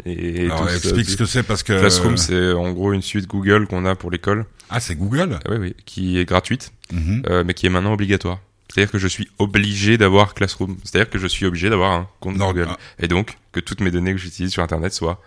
[0.05, 3.67] Et, Alors explique ce que c'est parce que Classroom, c'est en gros une suite Google
[3.67, 5.39] qu'on a pour l'école, ah c'est Google.
[5.45, 7.23] Ah oui, oui, qui est gratuite, Mhm.
[7.29, 8.39] euh, mais qui est maintenant obligatoire.
[8.73, 10.77] C'est-à-dire que je suis obligé d'avoir Classroom.
[10.83, 12.67] C'est-à-dire que je suis obligé d'avoir un compte Non, Google.
[12.69, 12.77] ah.
[12.99, 15.21] Et donc, que toutes mes données que j'utilise sur Internet soient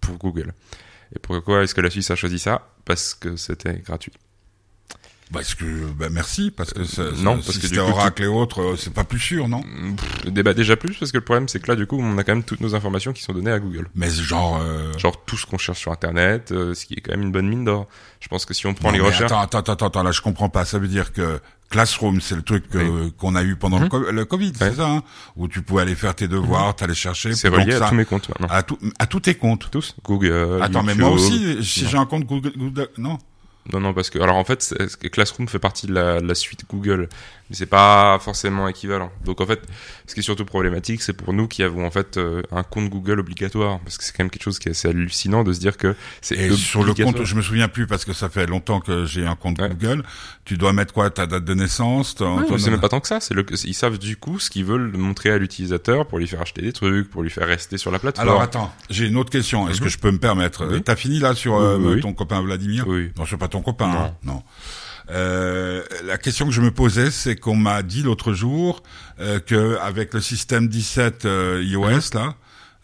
[0.00, 0.54] pour Google.
[1.14, 2.70] Et pourquoi est-ce que la Suisse a choisi ça?
[2.86, 4.12] Parce que c'était gratuit.
[5.32, 5.64] Parce que
[5.98, 8.76] bah merci parce que ça, Non, ça- parce si que c'était Oracle et autres, euh,
[8.76, 9.62] c'est pas plus sûr non.
[10.24, 12.24] Le débat déjà plus, parce que le problème c'est que là, du coup, on a
[12.24, 13.88] quand même toutes nos informations qui sont données à Google.
[13.94, 14.58] Mais genre.
[14.62, 17.32] euh, Genre tout ce qu'on cherche sur Internet, euh, ce qui est quand même une
[17.32, 17.86] bonne mine d'or.
[18.20, 19.30] Je pense que si on prend non, les mais recherches...
[19.32, 20.64] Attends, attends, attends, attends, là je comprends pas.
[20.64, 24.10] Ça veut dire que Classroom, c'est le truc que- qu'on a eu pendant le, co-
[24.10, 24.70] le Covid, Ouais.
[24.70, 25.02] c'est ça, hein
[25.36, 27.34] où tu pouvais aller faire tes devoirs, t'allais chercher.
[27.34, 28.46] C'est relié ça, à tous mes comptes maintenant.
[28.50, 29.68] à, tout- à tous tes comptes.
[29.70, 30.60] Tous Google.
[30.62, 31.04] Attends, mais YouTube.
[31.04, 33.18] moi aussi, si j'ai un compte Google, Google- non.
[33.72, 34.74] Non, non, parce que alors en fait,
[35.12, 37.08] Classroom fait partie de la suite Google,
[37.50, 39.10] mais c'est pas forcément équivalent.
[39.24, 39.60] Donc en fait,
[40.06, 42.88] ce qui est surtout problématique, c'est pour nous qui avons en fait euh, un compte
[42.90, 45.60] Google obligatoire, parce que c'est quand même quelque chose qui est assez hallucinant de se
[45.60, 48.80] dire que c'est sur le compte, je me souviens plus parce que ça fait longtemps
[48.80, 49.68] que j'ai un compte Ouais.
[49.70, 50.04] Google.
[50.44, 51.10] Tu dois mettre quoi?
[51.10, 53.20] Ta date de naissance Ouais, ton- c'est même pas tant que ça.
[53.20, 56.40] C'est le, ils savent du coup ce qu'ils veulent montrer à l'utilisateur pour lui faire
[56.42, 58.28] acheter des trucs, pour lui faire rester sur la plateforme.
[58.28, 59.68] Alors attends, j'ai une autre question.
[59.68, 59.84] Est-ce Mhm.
[59.84, 60.66] que je peux me permettre?
[60.70, 60.82] Oui.
[60.82, 62.00] T'as fini là sur euh, Oui, oui, oui.
[62.00, 62.86] ton copain Vladimir?
[62.86, 63.10] Oui.
[63.18, 63.88] Non, c'est pas ton copain.
[63.88, 63.98] Non.
[64.00, 64.14] hein.
[64.24, 64.42] non.
[65.10, 68.82] Euh, la question que je me posais, c'est qu'on m'a dit l'autre jour
[69.20, 72.00] euh, que avec le système 17 euh, iOS Mhm.
[72.14, 72.34] là,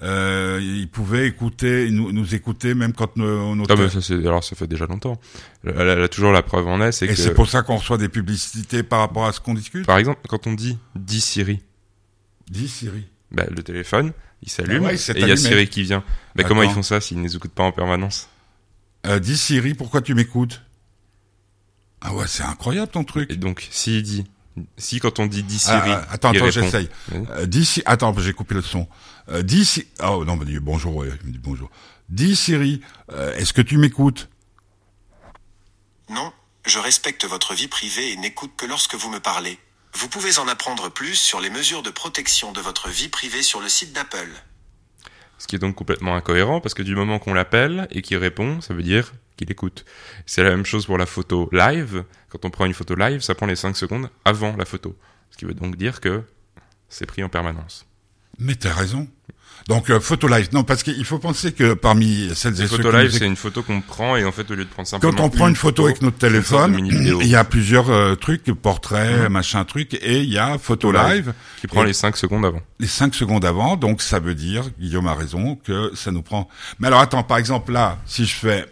[0.02, 4.42] euh, ils pouvaient écouter, nous, nous écouter même quand nos Ah, mais ça, c'est, alors
[4.42, 5.20] ça fait déjà longtemps.
[5.64, 7.98] Elle, elle a toujours la preuve en est, c'est et c'est pour ça qu'on reçoit
[7.98, 9.86] des publicités par rapport à ce qu'on discute.
[9.86, 11.60] par exemple quand on dit dis Siri,
[12.50, 13.04] Dis Siri.
[13.32, 15.36] bah, le téléphone il s'allume Ah ouais, et il y a.
[15.36, 16.02] Siri qui vient.
[16.36, 18.28] Bah, comment ils font ça s'ils ne les écoutent pas en permanence?
[19.06, 20.60] Euh, dis Siri, pourquoi tu m'écoutes?
[22.04, 23.30] Ah ouais, c'est incroyable ton truc.
[23.30, 24.24] Et donc s'il dit
[24.76, 26.88] si quand on dit dis Ah, Siri, ah, attends, attends, j'essaye.
[27.12, 28.86] Euh, dis attends, j'ai coupé le son.
[29.30, 31.70] Euh, dis Si- oh non, il me dit bonjour, ouais, il me dit bonjour.
[32.10, 32.80] Dis Siri,
[33.12, 34.28] euh, est-ce que tu m'écoutes?
[36.10, 36.32] Non,
[36.66, 39.58] je respecte votre vie privée et n'écoute que lorsque vous me parlez.
[39.96, 43.60] Vous pouvez en apprendre plus sur les mesures de protection de votre vie privée sur
[43.60, 44.28] le site d'Apple.
[45.38, 48.60] Ce qui est donc complètement incohérent parce que du moment qu'on l'appelle et qu'il répond,
[48.60, 49.84] ça veut dire qu'il écoute.
[50.26, 52.04] C'est la même chose pour la photo live.
[52.28, 54.96] Quand on prend une photo live, ça prend les 5 secondes avant la photo.
[55.30, 56.22] Ce qui veut donc dire que
[56.88, 57.86] c'est pris en permanence.
[58.38, 59.08] Mais t'as raison.
[59.68, 62.90] Donc euh, photo live, non, parce qu'il faut penser que parmi celles et ceux photo
[62.90, 65.12] live, nous c'est une photo qu'on prend et en fait, au lieu de prendre simplement
[65.12, 69.30] quand on prend une photo avec notre téléphone, il y a plusieurs euh, trucs, portraits,
[69.30, 71.26] machin truc, et il y a photo live.
[71.26, 72.60] live qui prend les 5 secondes avant.
[72.78, 76.48] les 5 secondes avant, donc ça veut dire, Guillaume a raison, que ça nous prend...
[76.78, 78.66] Mais alors attends, par exemple là, si je fais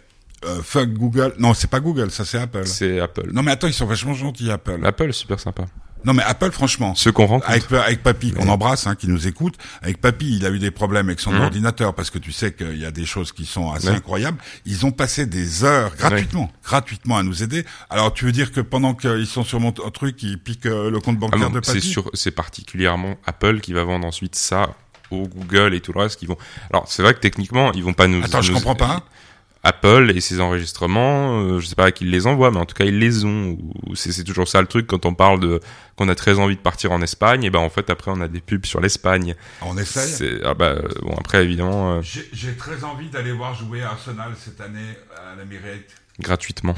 [0.45, 2.65] euh, fuck Google, non c'est pas Google, ça c'est Apple.
[2.65, 3.29] C'est Apple.
[3.33, 4.79] Non mais attends, ils sont vachement gentils Apple.
[4.85, 5.65] Apple, super sympa.
[6.05, 7.49] Non mais Apple franchement, Ceux qu'on rencontre.
[7.49, 10.69] avec, avec Papy, qu'on embrasse, hein, qui nous écoute, avec Papy, il a eu des
[10.69, 11.43] problèmes avec son Mhm.
[11.43, 13.95] ordinateur parce que tu sais qu'il y a des choses qui sont assez Ouais.
[13.95, 14.37] incroyables.
[14.65, 17.63] Ils ont passé des heures gratuitement, gratuitement à nous aider.
[17.89, 20.99] Alors tu veux dire que pendant qu'ils sont sur mon truc, ils piquent euh, le
[20.99, 24.35] compte Ah bancaire non, de c'est Papy sur, c'est particulièrement Apple qui va vendre ensuite
[24.35, 24.71] ça
[25.09, 26.37] au Google et tout le reste qui vont.
[26.69, 28.21] Alors c'est vrai que techniquement ils vont pas nous.
[28.23, 29.05] Attends, je comprends pas.
[29.65, 32.65] Apple et ses enregistrements, euh, je sais pas à qui ils les envoie, mais en
[32.65, 33.57] tout cas ils les ont.
[33.87, 35.61] Ou C'est c'est toujours ça le truc quand on parle de
[35.95, 38.27] qu'on a très envie de partir en Espagne, et ben en fait après on a
[38.27, 39.35] des pubs sur l'Espagne.
[39.61, 40.09] On essaye.
[40.09, 41.93] C'est ah bah bon après évidemment.
[41.93, 45.95] euh, J'ai j'ai très envie d'aller voir jouer Arsenal cette année à l'Emirates.
[46.19, 46.75] Gratuitement.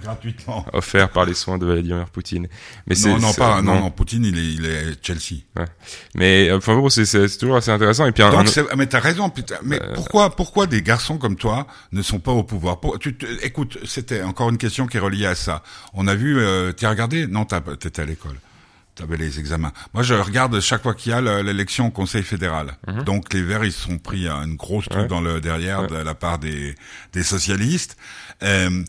[0.00, 0.64] gratuitement.
[0.72, 2.48] Offert par les soins de Vladimir Poutine.
[2.86, 5.42] Mais non, non, pas, non, non, Poutine, il est, il est Chelsea.
[5.56, 5.66] Ouais.
[6.14, 8.06] Mais, enfin bon, c'est, toujours assez intéressant.
[8.06, 8.76] Et puis, Donc, un...
[8.76, 9.56] mais t'as raison, putain.
[9.62, 9.94] Mais euh...
[9.94, 12.80] pourquoi, pourquoi des garçons comme toi ne sont pas au pouvoir?
[12.80, 12.98] Pour...
[12.98, 15.62] Tu Écoute, c'était encore une question qui est reliée à ça.
[15.92, 17.26] On a vu, euh, t'as regardé?
[17.26, 18.36] Non, t'étais à l'école.
[18.94, 19.72] T'avais les examens.
[19.92, 22.76] Moi, je regarde chaque fois qu'il y a l'élection au Conseil fédéral.
[22.86, 23.02] Mhm.
[23.02, 26.14] Donc, les Verts, ils se sont pris une grosse truc dans le derrière de la
[26.14, 26.76] part des,
[27.12, 27.96] des socialistes.
[28.42, 28.84] Euh,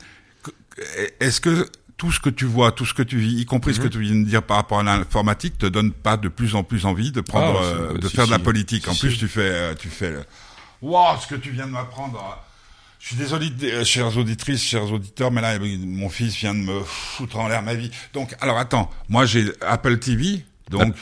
[1.19, 3.79] est-ce que tout ce que tu vois, tout ce que tu vis, y compris ce
[3.79, 3.91] que mhm.
[3.91, 6.85] tu viens de dire par rapport à l'informatique, te donne pas de plus en plus
[6.85, 8.87] envie de prendre, ah, euh, de faire de la politique?
[8.87, 10.13] En plus, tu fais, euh, tu fais,
[10.81, 12.41] waouh, ce que tu viens de m'apprendre.
[12.99, 13.51] Je suis désolé,
[13.85, 17.75] chères auditrices, chers auditeurs, mais là, mon fils vient de me foutre en l'air ma
[17.75, 17.91] vie.
[18.13, 20.95] Donc, alors attends, moi j'ai Apple TV, donc,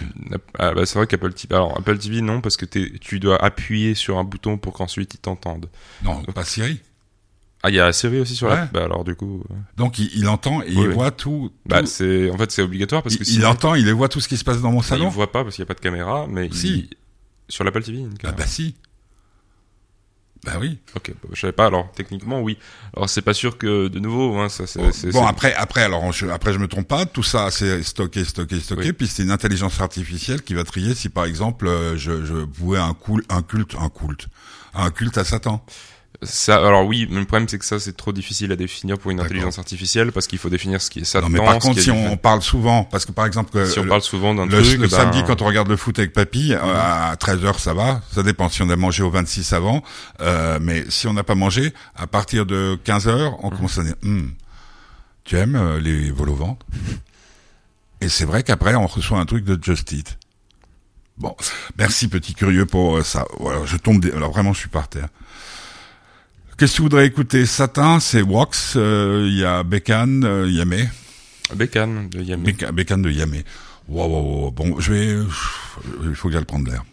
[0.59, 3.95] ah, bah, c'est vrai qu'Apple TV, alors Apple TV non parce que tu dois appuyer
[3.95, 5.69] sur un bouton pour qu'ensuite il t'entende.
[6.03, 6.81] Non, pas Siri.
[7.65, 8.65] Ah, il y a Siri aussi sur la.
[8.65, 9.41] Bah alors du coup.
[9.77, 11.49] Donc il, entend et il voit tout.
[11.65, 14.27] Bah c'est en fait c'est obligatoire parce que il, il entend, il voit tout ce
[14.27, 15.07] qui se passe dans mon bah, salon.
[15.07, 16.89] il voit pas parce qu'il y a pas de caméra, mais si
[17.47, 18.05] sur l'Apple TV.
[18.23, 18.75] Ah bah si.
[20.45, 20.77] Bah oui.
[20.95, 21.67] Ok, je savais pas.
[21.67, 22.57] Alors techniquement, oui.
[22.97, 24.67] Alors c'est pas sûr que de nouveau, hein, ça.
[24.67, 27.05] C'est, bon, après, après, alors je, après je me trompe pas.
[27.05, 28.91] Tout ça, c'est stocké, stocké, stocké.
[28.91, 32.33] Puis c'est une intelligence artificielle qui va trier si par exemple euh, je, je
[32.75, 34.27] un, cool, un culte, un culte,
[34.73, 35.65] un culte à Satan.
[36.21, 39.11] Ça, alors oui, mais le problème c'est que ça c'est trop difficile à définir pour
[39.11, 41.21] une intelligence artificielle parce qu'il faut définir ce qui est ça.
[41.21, 44.01] Non, mais par contre, si on parle souvent, parce que par exemple, si on parle
[44.01, 46.61] souvent d'un le, truc, le ben, samedi quand on regarde le foot avec papy, euh,
[46.61, 46.69] mhm.
[46.75, 49.83] à 13 h ça va, ça dépend si on a mangé au 26 avant,
[50.21, 53.55] euh, mais si on n'a pas mangé, à partir de 15 h on mhm.
[53.57, 54.31] commence à dire, hm,
[55.23, 56.65] tu aimes euh, les vols au ventre
[58.01, 60.17] Et c'est vrai qu'après on reçoit un truc de Just Eat.
[61.17, 61.35] Bon,
[61.77, 63.25] merci petit curieux pour euh, ça.
[63.39, 65.07] Voilà, je tombe, alors vraiment je suis par terre.
[66.57, 67.45] Qu'est-ce que tu voudrais écouter?
[67.45, 70.87] Satin, c'est Wax, euh, il y a Bécan, euh, Yamé.
[71.55, 72.55] Bécan de Yamé.
[72.73, 73.43] Bécan de Yamé.
[73.87, 75.25] Wow, wow, wow, Bon, je vais...
[76.03, 76.83] Il faut que j'aille prendre l'air.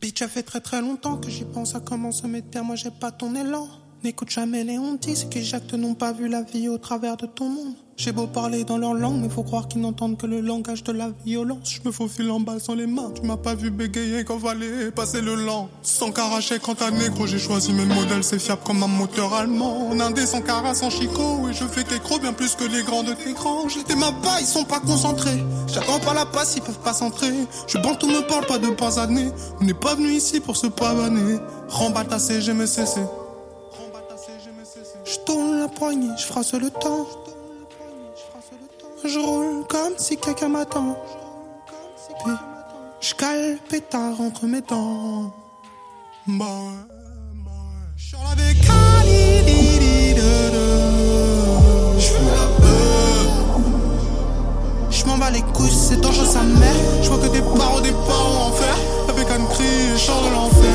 [0.00, 2.76] Bitch, ça fait très très longtemps que j'y pense à comment se mettre bien, moi
[2.76, 3.68] j'ai pas ton élan.
[4.04, 7.48] N'écoute jamais les hontis qui jactent n'ont pas vu la vie au travers de ton
[7.48, 7.74] monde.
[7.96, 10.92] J'ai beau parler dans leur langue, mais faut croire qu'ils n'entendent que le langage de
[10.92, 11.72] la violence.
[11.72, 13.10] Je me faufile en bas sans les mains.
[13.14, 15.70] Tu m'as pas vu bégayer quand fallait passer le lent.
[15.82, 19.88] Sans caracher quand t'as négro, j'ai choisi mes modèles, c'est fiable comme un moteur allemand.
[19.88, 23.02] En indé sans cara, sans chicot, et je fais qu'écro bien plus que les grands
[23.02, 23.66] de tes grands.
[23.68, 25.42] J'étais ma bas, ils sont pas concentrés.
[25.66, 27.32] J'attends pas la passe, ils peuvent pas s'entrer.
[27.66, 29.30] Je bande tout me parle pas de pas années.
[29.60, 31.38] On n'est pas venu ici pour se pavaner.
[32.10, 33.00] Ta CGMCC.
[33.00, 33.25] Je
[35.80, 37.06] la je frasse le temps.
[39.04, 40.96] Je roule comme si quelqu'un m'attend.
[42.24, 42.32] Puis
[43.00, 45.32] je cale pétard entre mes dents.
[46.26, 46.96] Bah ouais,
[47.96, 48.56] Je suis avec
[54.90, 56.74] Je m'en bats les couilles, c'est dangereux sa mère.
[57.02, 58.76] Je vois que des parents, des parents en fer.
[59.08, 60.72] Avec un cri, je de l'enfer.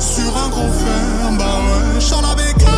[0.00, 2.00] Sur un grand fer, bah ouais.
[2.00, 2.73] Je avec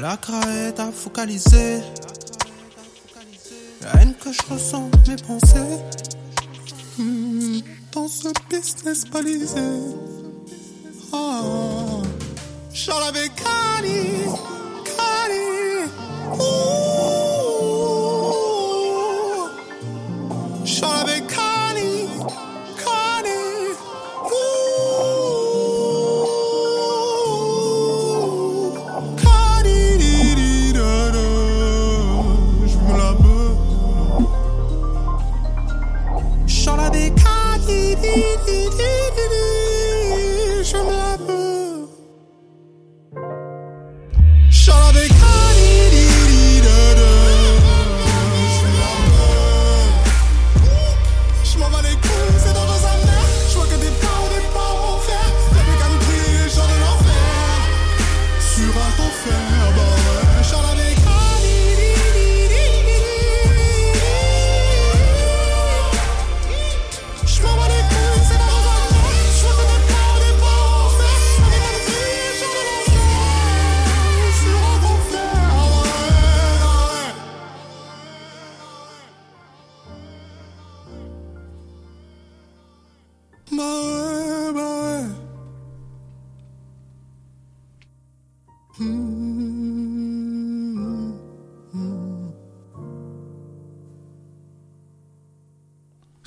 [0.00, 1.82] La crainte à focaliser.
[3.82, 5.78] La haine que je ressens, mes pensées.
[6.98, 7.60] Hmm,
[7.92, 9.60] dans ce business balisé.
[11.12, 12.02] Oh.
[12.72, 14.59] Charles avec Cali.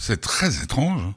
[0.06, 1.02] C'est très étrange.
[1.02, 1.16] Hein.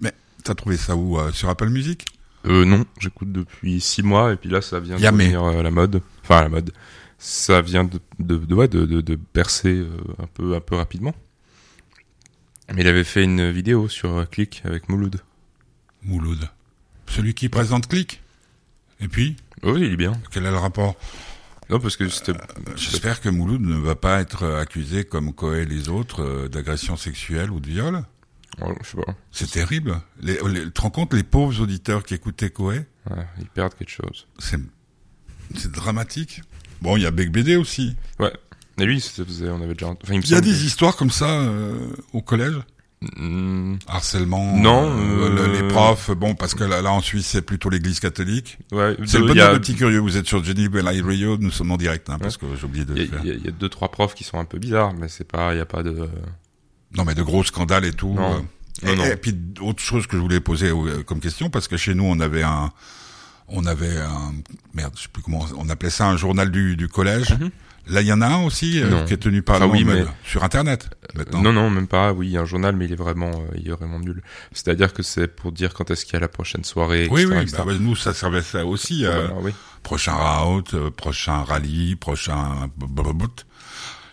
[0.00, 0.12] Mais
[0.44, 2.04] t'as trouvé ça où euh, Sur Apple Music?
[2.46, 5.70] Euh, Non, j'écoute depuis 6 mois et puis là ça vient de devenir euh, la
[5.70, 6.02] mode.
[6.22, 6.72] Enfin la mode.
[7.18, 7.98] Ça vient de,
[9.32, 9.88] percer euh,
[10.22, 11.14] un, peu, un peu rapidement.
[12.74, 15.20] Mais il avait fait une vidéo sur euh, Click avec Mouloud.
[16.02, 16.48] Mouloud.
[17.06, 18.20] Celui qui présente Click
[19.00, 20.12] Et puis, Oh, oui, il est bien.
[20.30, 20.96] quel est le rapport?
[21.70, 22.32] Non parce que c'était
[22.76, 26.48] J'espère que Mouloud ne va pas être euh, accusé comme Coé et les autres euh,
[26.48, 28.02] d'agression sexuelle ou de viol.
[28.60, 29.14] oh, je sais pas.
[29.32, 30.00] C'est terrible.
[30.20, 32.84] Les, les, tu te rends compte, les pauvres auditeurs qui écoutaient Coé?
[33.10, 34.26] Ouais, ils perdent quelque chose.
[34.38, 34.60] C'est
[35.56, 36.42] c'est dramatique.
[36.82, 37.96] Bon, il y a Bec BD aussi.
[38.20, 38.32] Ouais.
[38.78, 39.02] Et lui,
[39.50, 39.86] on avait déjà.
[39.88, 41.78] Enfin, il Il y a des histoires comme ça euh,
[42.12, 42.56] au collège?
[43.16, 47.42] Hmm, Harcèlement Non, euh, euh, les profs, bon, parce que là, là en Suisse, c'est
[47.42, 48.58] plutôt l'église catholique.
[48.72, 48.96] ouais.
[49.06, 49.98] C'est le a- petit curieux.
[49.98, 52.84] Vous êtes sur Jenny Live Radio, nous sommes en direct, hein, parce que j'ai oublié
[52.86, 53.20] de Il y, le faire.
[53.20, 55.30] a, il y y a deux trois profs qui sont un peu bizarres, mais c'est
[55.30, 56.08] pas, il y a pas de.
[56.96, 58.14] Non, mais de gros scandales et tout.
[58.14, 58.34] Non.
[58.36, 58.40] euh.
[58.82, 59.04] Non, et, non.
[59.04, 62.04] et puis autre chose que je voulais poser euh, comme question, parce que chez nous
[62.04, 62.70] on avait un,
[63.48, 64.34] on avait un,
[64.74, 67.36] merde, je sais plus comment, on appelait ça un journal du, du collège.
[67.88, 69.84] Là, il y en a un aussi euh, qui est tenu par Enfin, le oui,
[69.84, 70.88] mais- sur Internet.
[71.14, 71.40] Maintenant.
[71.42, 72.12] Non, non, même pas.
[72.12, 74.22] Oui, il y a un journal, mais il est vraiment, euh, il est vraiment nul.
[74.52, 77.06] C'est-à-dire que c'est pour dire quand est-ce qu'il y a la prochaine soirée.
[77.10, 77.56] oui, etc., oui, etc.
[77.58, 79.04] bah, bah, nous ça servait ça aussi.
[79.06, 79.52] euh, Voilà, oui.
[79.82, 82.68] Prochain route, prochain rallye, prochain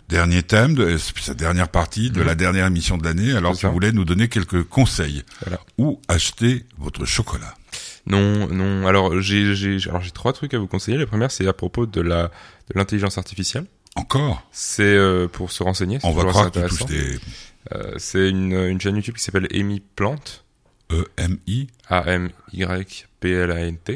[0.10, 3.34] dernier thème de sa dernière partie de la dernière émission de l'année.
[3.34, 3.70] Alors tu ça.
[3.70, 5.24] voulais nous donner quelques conseils.
[5.44, 5.60] Voilà.
[5.80, 7.56] Où acheter votre chocolat
[8.06, 8.88] Non, non.
[8.88, 10.98] Alors j'ai, j'ai, alors j'ai trois trucs à vous conseiller.
[10.98, 13.66] La première, c'est à propos de la, de l'intelligence artificielle.
[13.96, 14.48] Encore?
[14.52, 16.00] C'est euh, pour se renseigner.
[16.04, 16.86] On va croire touches intéressant.
[16.86, 17.20] des
[17.74, 20.16] Euh, c'est une, une chaîne YouTube qui s'appelle Amy Plant.
[20.92, 21.68] E-M-I.
[21.88, 23.92] A-M-Y-P-L-A-N-T.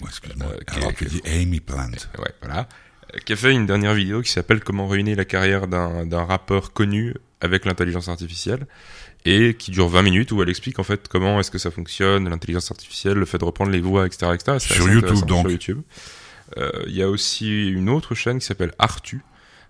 [0.00, 0.46] Ouais, excuse-moi.
[0.52, 1.90] Euh, Alors tu dis Amy Plant.
[2.18, 2.68] Ouais, voilà.
[3.14, 6.24] Euh, Qui a fait une dernière vidéo qui s'appelle Comment ruiner la carrière d'un d'un
[6.24, 8.66] rappeur connu avec l'intelligence artificielle
[9.24, 12.28] et qui dure 20 minutes où elle explique en fait comment est-ce que ça fonctionne,
[12.28, 14.32] l'intelligence artificielle, le fait de reprendre les voix, etc.
[14.34, 14.58] etc.
[14.58, 15.42] Sur YouTube, donc.
[15.42, 15.80] Sur YouTube.
[16.56, 19.22] Euh, Il y a aussi une autre chaîne qui s'appelle Artu,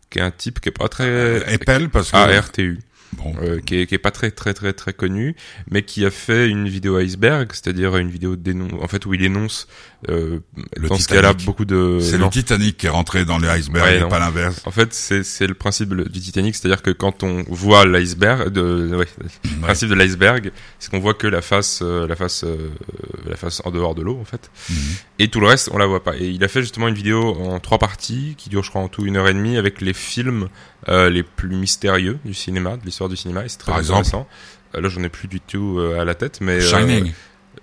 [0.08, 1.52] qui est un type qui est pas très...
[1.52, 2.78] Epel parce que A-R-T-U.
[3.14, 5.34] Bon, euh, qui, est, qui est pas très très très très connu,
[5.70, 9.22] mais qui a fait une vidéo iceberg, c'est-à-dire une vidéo dénon en fait où il
[9.24, 9.68] énonce
[10.08, 10.40] euh,
[10.76, 11.46] Le dans ce cas-là Titanic.
[11.46, 14.08] beaucoup de c'est le Titanic qui est rentré dans les icebergs Ouais, et non.
[14.08, 14.62] pas l'inverse.
[14.64, 18.94] En fait, c'est c'est le principe du Titanic, c'est-à-dire que quand on voit l'iceberg, de
[18.96, 19.06] ouais,
[19.44, 22.70] le principe de l'iceberg, c'est qu'on voit que la face, euh, la face, euh,
[23.28, 24.76] la face en dehors de l'eau en fait, Mhm.
[25.18, 26.16] et tout le reste on la voit pas.
[26.16, 28.88] Et il a fait justement une vidéo en trois parties qui dure je crois en
[28.88, 30.48] tout une heure et demie avec les films
[30.88, 33.44] euh, les plus mystérieux du cinéma, de l'histoire du cinéma.
[33.44, 34.28] Et c'est très Par exemple intéressant.
[34.74, 37.12] Euh, là, j'en ai plus du tout euh, à la tête, mais euh, Shining.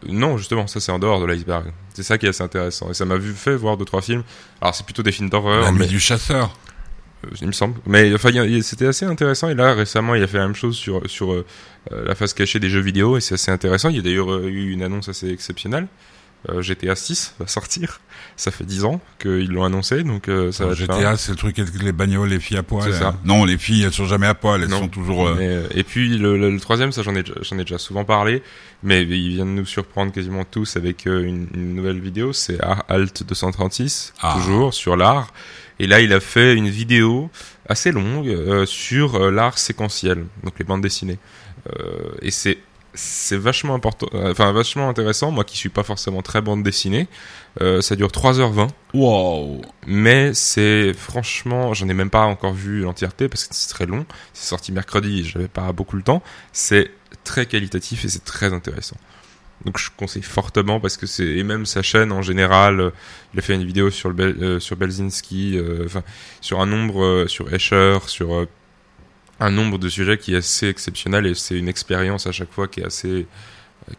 [0.07, 1.71] non, justement, ça c'est en dehors de l'iceberg.
[1.93, 2.89] C'est ça qui est assez intéressant.
[2.89, 4.23] Et ça m'a vu fait voir deux trois films.
[4.61, 6.55] Alors c'est plutôt des films d'horreur, La nuit mais du chasseur.
[7.25, 7.79] euh, il me semble.
[7.85, 8.29] Mais enfin,
[8.61, 9.49] c'était assez intéressant.
[9.49, 11.45] Et là, récemment, il a fait la même chose sur sur euh,
[11.89, 13.89] la face cachée des jeux vidéo, et c'est assez intéressant.
[13.89, 15.87] Il y a d'ailleurs eu une annonce assez exceptionnelle.
[16.49, 17.99] Euh, GTA 6 va sortir.
[18.39, 21.31] Ça fait 10 ans qu'ils l'ont annoncé, donc euh, ça va être un- GTA, c'est
[21.31, 22.93] le truc avec les bagnoles, les filles à poil.
[22.93, 23.07] Ça.
[23.09, 23.15] hein.
[23.25, 24.81] Non, les filles, elles sont jamais à poil, elles Non.
[24.81, 25.27] sont toujours.
[25.27, 27.63] euh, Mais, euh, et puis le, le- le troisième, ça j'en ai, déjà- j'en ai
[27.63, 28.43] déjà souvent parlé,
[28.83, 33.23] mais il vient de nous surprendre quasiment tous avec une, une nouvelle vidéo, c'est Alt
[33.27, 34.35] 236, Ah.
[34.37, 35.33] toujours sur l'art.
[35.79, 37.31] Et là, il a fait une vidéo
[37.67, 41.17] assez longue euh, sur euh, l'art séquentiel, donc les bandes dessinées.
[41.67, 42.59] Euh, et c'est
[42.97, 45.31] c'est vachement important, euh, enfin vachement intéressant.
[45.31, 47.07] Moi, qui suis pas forcément très bande dessinée,
[47.61, 48.69] euh, ça dure 3h20.
[48.93, 49.61] Wow.
[49.85, 54.05] Mais c'est franchement, j'en ai même pas encore vu l'entièreté parce que c'est très long.
[54.33, 56.21] C'est sorti mercredi, j'avais pas beaucoup le temps.
[56.51, 56.91] C'est
[57.23, 58.97] très qualitatif et c'est très intéressant.
[59.65, 62.89] Donc je conseille fortement parce que c'est et même sa chaîne en général, euh,
[63.33, 66.03] il a fait une vidéo sur le euh, sur Belzinski, euh, enfin
[66.41, 68.45] sur un nombre sur Escher, sur
[69.39, 72.67] un nombre de sujets qui est assez exceptionnel et c'est une expérience à chaque fois
[72.67, 73.27] qui est assez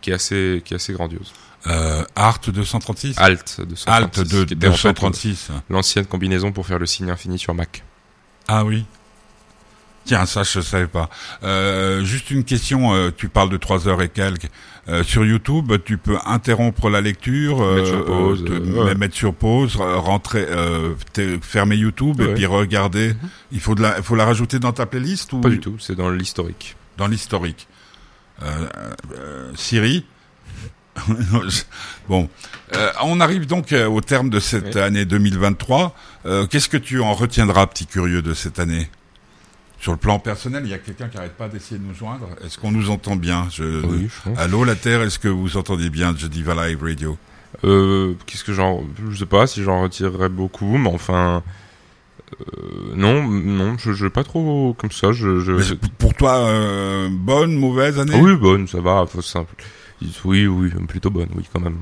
[0.01, 1.33] qui est assez qui est assez grandiose.
[1.66, 5.51] Euh, Art 236 Alt de 136, Alt de qui était en fait 236.
[5.70, 7.85] l'ancienne combinaison pour faire le signe infini sur Mac.
[8.46, 8.85] Ah oui.
[10.05, 11.11] Tiens, ça je savais pas.
[11.42, 14.48] Euh, juste une question, euh, tu parles de trois heures et quelques.
[14.88, 18.94] Euh, sur YouTube, tu peux interrompre la lecture, euh, Mettre sur pause, te- euh, ouais.
[18.94, 20.94] mettre sur pause, euh, rentrer, euh,
[21.42, 23.14] fermer YouTube et puis regarder.
[23.53, 25.77] Il faut de la, il faut la rajouter dans ta playlist ou Pas du tout,
[25.79, 26.74] c'est dans l'historique.
[26.96, 27.68] dans l'historique.
[28.43, 28.66] Euh,
[29.16, 30.07] euh, Siri.
[32.09, 32.28] bon,
[32.74, 34.80] Euh, on arrive donc euh, au terme de cette Oui.
[34.80, 35.95] année 2023.
[36.26, 38.91] Euh, Qu'est-ce que tu en retiendras, petit curieux, de cette année?
[39.81, 42.29] Sur le plan personnel, il y a quelqu'un qui arrête pas d'essayer de nous joindre.
[42.45, 43.85] Est-ce qu'on nous entend bien Je...
[43.87, 44.39] Oui, je pense.
[44.39, 47.16] Allô, la Terre, est-ce que vous entendez bien Je dis Live Radio
[47.64, 51.45] Euh, Qu'est-ce que j'en, je sais pas si j'en retirerais beaucoup, mais enfin,
[52.41, 55.12] euh, non, non, je, je pas trop comme ça.
[55.12, 55.74] Je, je...
[55.99, 58.14] Pour toi, euh, bonne, mauvaise année?
[58.16, 59.55] Ah oui, bonne, ça va, faut simple.
[60.24, 61.79] Oui, oui, plutôt bonne, oui, quand même.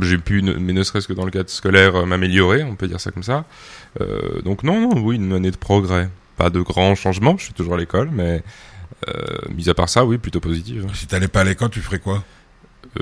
[0.00, 3.00] J'ai pu, mais ne serait-ce que dans le cadre scolaire, euh, m'améliorer, on peut dire
[3.00, 3.44] ça comme ça.
[4.00, 6.08] Euh, donc non, non, oui, une année de progrès.
[6.36, 8.42] Pas de grands changements, je suis toujours à l'école, mais
[9.08, 9.12] euh,
[9.54, 10.86] mis à part ça, oui, plutôt positive.
[10.94, 12.24] Si t'allais pas à l'école, tu ferais quoi?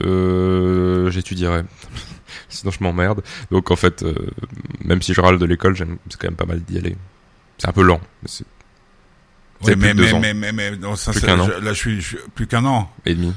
[0.05, 1.65] Euh, J'étudierais.
[2.49, 3.23] Sinon, je m'emmerde.
[3.51, 4.15] Donc en fait, euh,
[4.85, 6.97] même si je râle de l'école, j'aime, c'est quand même pas mal d'y aller.
[7.59, 8.45] C'est un peu lent, mais c'est
[9.65, 10.21] Ouais, C'est plus mais, de deux mais, ans.
[10.21, 11.47] mais, mais, mais, non, ça, Plus c'est- qu'un an.
[11.47, 12.91] je- là, je suis, je suis- plus qu'un an.
[13.07, 13.33] et demi.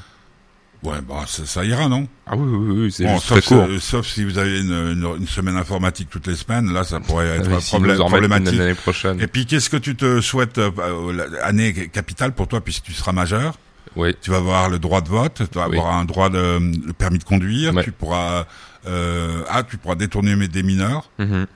[0.86, 2.08] Ouais, bah, ça, ça ira, non?
[2.28, 3.64] Ah oui, oui, oui, c'est Bon, sauf, court.
[3.64, 7.00] euh, sauf si vous avez une, une, une semaine informatique toutes les semaines, là, ça
[7.00, 8.58] pourrait être un si problème, problématique.
[8.58, 9.20] l'année prochaine.
[9.20, 12.84] Et puis, qu'est-ce que tu te souhaites, euh, euh, la- année capitale pour toi, puisque
[12.84, 13.58] tu seras majeur?
[13.96, 14.16] Oui.
[14.22, 15.78] Tu vas avoir le droit de vote, tu vas Oui.
[15.78, 17.84] avoir un droit de le permis de conduire, Ouais.
[17.84, 18.46] tu pourras,
[18.88, 21.10] euh, ah, tu pourras détourner des mineurs.
[21.18, 21.48] Mhm.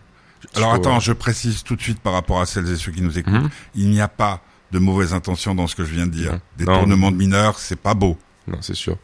[0.55, 3.01] Alors attends, euh, je précise tout de suite par rapport à celles et ceux qui
[3.01, 3.49] nous écoutent, Mhm.
[3.75, 6.31] il n'y a pas de mauvaise intention dans ce que je viens de dire.
[6.33, 6.39] Non.
[6.57, 8.17] Détournement de mineurs, c'est pas beau.
[8.47, 8.95] Non, c'est sûr.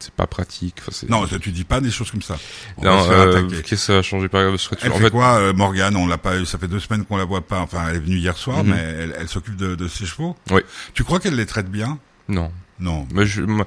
[0.00, 0.76] C'est pas pratique.
[0.88, 2.36] Enfin, Non, tu dis pas des choses comme ça.
[2.78, 5.04] On Non, euh, qu'est-ce que ça a changé par parce que tu- Elle En fait
[5.04, 6.46] fait, quoi, euh, Morgane On l'a pas eu.
[6.46, 7.60] Ça fait deux semaines qu'on la voit pas.
[7.60, 8.70] Enfin, elle est venue hier soir, Mhm.
[8.70, 10.36] mais elle, elle s'occupe de, de ses chevaux.
[10.50, 10.62] Oui.
[10.94, 11.98] Tu crois qu'elle les traite bien
[12.28, 12.50] non.
[12.78, 13.06] Non.
[13.12, 13.66] Mais je, moi,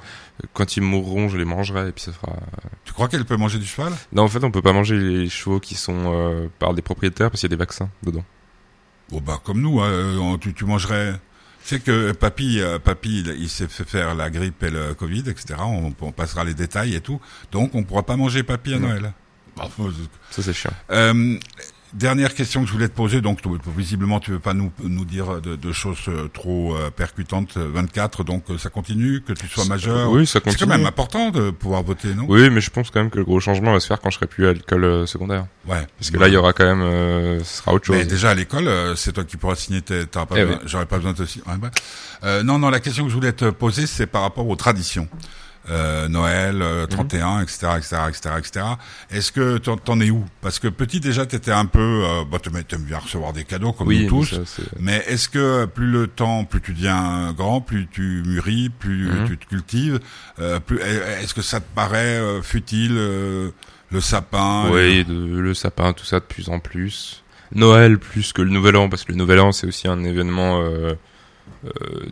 [0.54, 2.32] quand ils mourront, je les mangerai et puis ça fera.
[2.84, 3.92] Tu crois qu'elle peut manger du cheval?
[4.12, 7.30] Non, en fait, on peut pas manger les chevaux qui sont euh, par des propriétaires
[7.30, 8.24] parce qu'il y a des vaccins dedans.
[9.10, 11.14] Bon bah comme nous, hein, euh, tu, tu mangerais.
[11.66, 15.20] C'est que papy, euh, papy, il, il s'est fait faire la grippe et le Covid,
[15.30, 15.54] etc.
[15.60, 17.20] On, on passera les détails et tout.
[17.52, 18.78] Donc on pourra pas manger papy à.
[18.78, 19.12] Noël.
[19.56, 19.70] Bon,
[20.30, 20.72] Ça, c'est chiant.
[20.90, 21.38] Euh,
[21.94, 23.20] dernière question que je voulais te poser.
[23.20, 23.40] Donc
[23.76, 27.56] visiblement tu veux pas nous nous dire de, de choses euh, trop euh, percutantes.
[27.56, 30.10] euh, 24, donc euh, ça continue, que tu sois majeur.
[30.10, 30.70] Oui, ça C'est continue.
[30.70, 32.26] quand même important de pouvoir voter, non?
[32.28, 34.16] Oui, mais je pense quand même que le gros changement va se faire quand je
[34.16, 35.46] serai plus à l'école euh, secondaire.
[35.66, 35.86] Ouais.
[35.98, 37.96] Parce que là, il y aura quand même, euh, ce sera autre chose.
[37.96, 39.80] Mais déjà à l'école, euh, c'est toi qui pourras signer.
[39.82, 40.54] tes- t'auras pas Eh oui.
[40.66, 41.44] J'aurais pas besoin de te signer.
[41.48, 41.70] Ouais, bah.
[42.24, 42.70] Euh, non, non.
[42.70, 45.08] La question que je voulais te poser, c'est par rapport aux traditions.
[45.70, 48.66] Euh, Noël, euh, 31, etc., etc., etc., etc.
[49.10, 50.22] Est-ce que t'en, t'en es où?
[50.42, 53.88] Parce que petit déjà, t'étais un peu, euh, bah, t'aimes, bien recevoir des cadeaux comme
[53.88, 54.32] oui, nous tous.
[54.32, 58.22] mais ça, c'est- Mais est-ce que plus le temps, plus tu deviens grand, plus tu
[58.26, 59.26] mûris, plus Mhm.
[59.26, 60.00] tu te cultives,
[60.38, 66.04] euh, plus est-ce que ça te paraît euh, futile le sapin Oui, le sapin, tout
[66.04, 67.22] ça de plus en plus.
[67.54, 70.60] Noël plus que le Nouvel An, parce que le Nouvel An c'est aussi un événement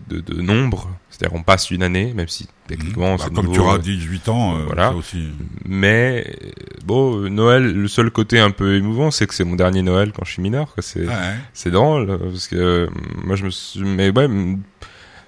[0.08, 0.88] de, de nombre.
[1.10, 3.80] C'est-à-dire on passe une année, même si techniquement Bah, c'est comme nouveau, tu auras euh,
[3.80, 4.88] 18 ans, euh, voilà.
[4.90, 5.28] ça aussi.
[5.66, 6.50] Mais euh,
[6.86, 10.12] bon, euh, Noël, le seul côté un peu émouvant, c'est que c'est mon dernier Noël
[10.12, 10.72] quand je suis mineur.
[10.74, 10.82] quoi.
[10.82, 11.70] C'est Ouais.
[11.70, 12.86] drôle euh, parce que euh,
[13.24, 14.26] moi je me suis mais ouais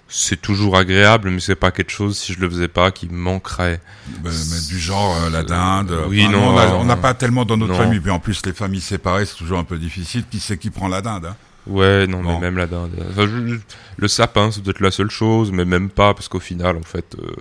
[0.07, 3.17] c'est toujours agréable mais c'est pas quelque chose si je le faisais pas qui me
[3.17, 3.81] manquerait
[4.23, 5.91] Ben, mais du genre euh, la dinde.
[5.91, 7.79] Euh, euh, oui, enfin, non, on n'a pas tellement dans notre Non.
[7.79, 8.01] famille.
[8.01, 10.25] Puis en plus, les familles séparées, c'est toujours un peu difficile.
[10.31, 11.37] Qui c'est qui prend la dinde hein?
[11.67, 12.35] Ouais non Bon.
[12.35, 13.59] mais même la dinde Enfin, je- je-
[13.97, 17.17] le sapin c'est peut-être la seule chose mais même pas parce qu'au final en fait
[17.19, 17.33] euh,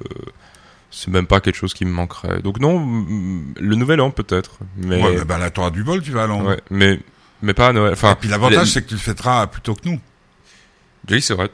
[0.91, 2.80] c'est même pas quelque chose qui me manquerait donc non
[3.59, 6.28] le nouvel an peut-être mais Ouais, mais ben là, t'auras du bol, tu vas à
[6.28, 6.49] Londres.
[6.49, 6.99] ouais, mais
[7.41, 9.74] mais pas à Noël Et enfin puis l'avantage, les- c'est que tu le fêteras plutôt
[9.76, 9.99] que nous.
[11.09, 11.49] oui c'est vrai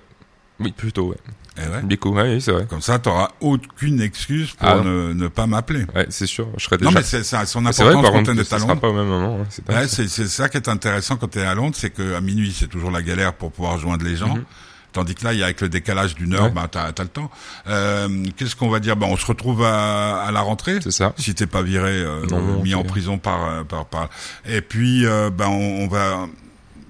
[0.59, 1.17] oui plutôt ouais
[1.62, 2.12] Eh ouais.
[2.12, 4.84] ouais, oui c'est vrai Comme ça, t'auras aucune excuse pour Ah, non.
[4.84, 5.86] ne, ne pas m'appeler.
[5.95, 8.12] ouais c'est sûr je serais Non, déjà mais c'est ça, son c'est vrai importance par
[8.14, 8.82] quand ça à Londres.
[8.82, 9.95] pas au même moment hein, c'est Ouais, ça.
[9.95, 12.55] c'est c'est ça qui est intéressant quand tu es à Londres, c'est que à minuit,
[12.57, 14.36] c'est toujours la galère pour pouvoir joindre les gens.
[14.36, 14.43] Mhm.
[14.91, 16.49] Tandis que là, il y a avec le décalage d'une heure, Ouais.
[16.49, 17.30] bah, t'as as le temps.
[17.68, 18.95] Euh, Qu'est-ce qu'on va dire?
[18.95, 22.26] Bah, On se retrouve à, à la rentrée c'est ça si t'es pas viré, euh,
[22.32, 24.10] Non, non, mis en prison par, euh, par, par...
[24.47, 26.28] Et puis, euh, ben, on, on va...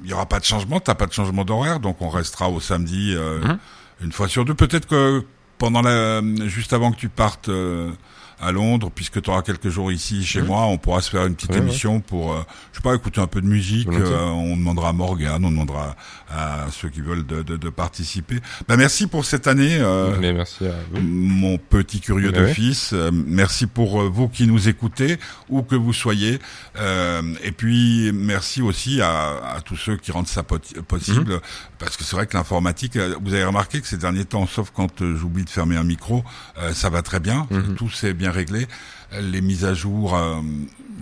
[0.05, 2.61] Il y aura pas de changement, t'as pas de changement d'horaire, donc on restera au
[2.61, 3.57] samedi euh, Mhm.
[4.01, 4.53] Une fois sur deux.
[4.53, 5.23] Peut-être que
[5.57, 7.91] pendant la, juste avant que tu partes euh,
[8.41, 10.47] à Londres, puisque tu auras quelques jours ici chez Mhm.
[10.47, 11.61] moi, on pourra se faire une petite Ouais, ouais.
[11.63, 13.89] émission pour, euh, je sais pas, écouter un peu de musique.
[13.89, 15.95] Euh, on demandera à Morgane, on demandera
[16.31, 18.39] à ceux qui veulent de, de, de participer.
[18.67, 19.77] Ben, merci pour cette année.
[19.79, 22.53] euh, mais merci à vous mon petit curieux ouais.
[22.53, 22.91] fils.
[22.93, 25.17] Euh, merci pour euh, vous qui nous écoutez,
[25.49, 26.39] où que vous soyez.
[26.77, 31.33] Euh, et puis, merci aussi à, à tous ceux qui rendent ça pot- possible.
[31.33, 31.39] Mhm.
[31.79, 35.03] Parce que c'est vrai que l'informatique, vous avez remarqué que ces derniers temps, sauf quand
[35.15, 36.23] j'oublie de fermer un micro,
[36.73, 37.47] ça va très bien.
[37.51, 37.75] Mhm.
[37.75, 38.67] Tout s'est bien réglé.
[39.13, 40.36] Euh, Les mises à jour euh,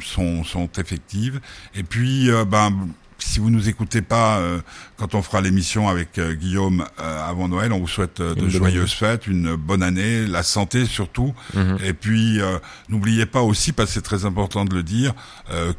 [0.01, 1.39] sont, sont effectives.
[1.75, 2.71] Et puis, euh, ben,
[3.19, 4.59] si vous nous écoutez pas euh,
[4.95, 8.93] quand on fera l'émission avec euh, Guillaume euh, avant Noël, on vous souhaite de joyeuses
[8.93, 11.33] fêtes, une bonne année, la santé surtout.
[11.55, 11.77] Mhm.
[11.83, 12.39] Et puis
[12.89, 15.13] n'oubliez pas aussi, parce que c'est très important de le dire,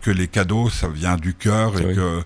[0.02, 1.94] que les cadeaux ça vient du cœur et Oui.
[1.94, 2.22] que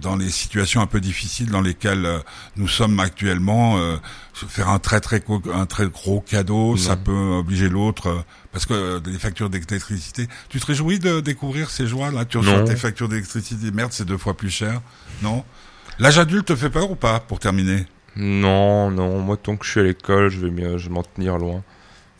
[0.00, 2.08] dans les situations un peu difficiles dans lesquelles
[2.56, 3.78] nous sommes actuellement,
[4.32, 8.24] faire un très très un très gros cadeau, ça peut obliger l'autre.
[8.70, 10.28] Euh, parce que les factures d'électricité.
[10.48, 12.24] Tu te réjouis de découvrir ces joies là?
[12.24, 14.80] Tu reçois tes factures d'électricité, merde, c'est deux fois plus cher,
[15.22, 15.44] non
[15.98, 17.86] L'âge adulte te fait peur ou pas Pour terminer?
[18.16, 19.18] Non, non.
[19.18, 21.62] Moi, tant que je suis à l'école, je vais je m'en tenir loin.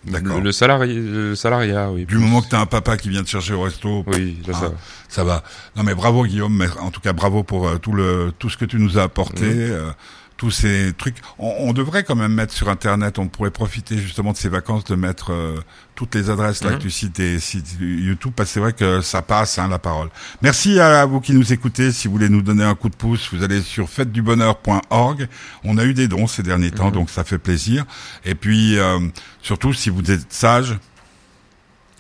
[0.05, 0.41] D'accord.
[0.41, 2.07] Le, salarié, le salariat, oui.
[2.07, 4.05] Du moment que t'as un papa qui vient te chercher au resto.
[4.07, 4.71] Oui, ça, ah,
[5.09, 5.43] ça va.
[5.77, 6.57] Non, mais bravo Guillaume.
[6.57, 9.03] Mais en tout cas, bravo pour euh, tout le tout ce que tu nous as
[9.03, 9.45] apporté.
[9.45, 9.73] Mmh.
[9.73, 9.91] Euh,
[10.39, 11.17] tous ces trucs.
[11.39, 14.95] On, devrait quand même mettre sur Internet, on pourrait profiter justement de ces vacances de
[14.95, 15.57] mettre euh,
[15.97, 19.01] toutes les adresses là que tu cites et sites YouTube, parce que c'est vrai que
[19.01, 20.09] ça passe, hein, la parole.
[20.41, 21.91] Merci à vous qui nous écoutez.
[21.91, 25.29] Si vous voulez nous donner un coup de pouce, vous allez sur fêtedubonheur.org.
[25.65, 26.93] On a eu des dons ces derniers temps, mhm.
[26.95, 27.85] donc ça fait plaisir.
[28.25, 29.01] Et puis, euh,
[29.43, 30.79] surtout, si vous êtes sage...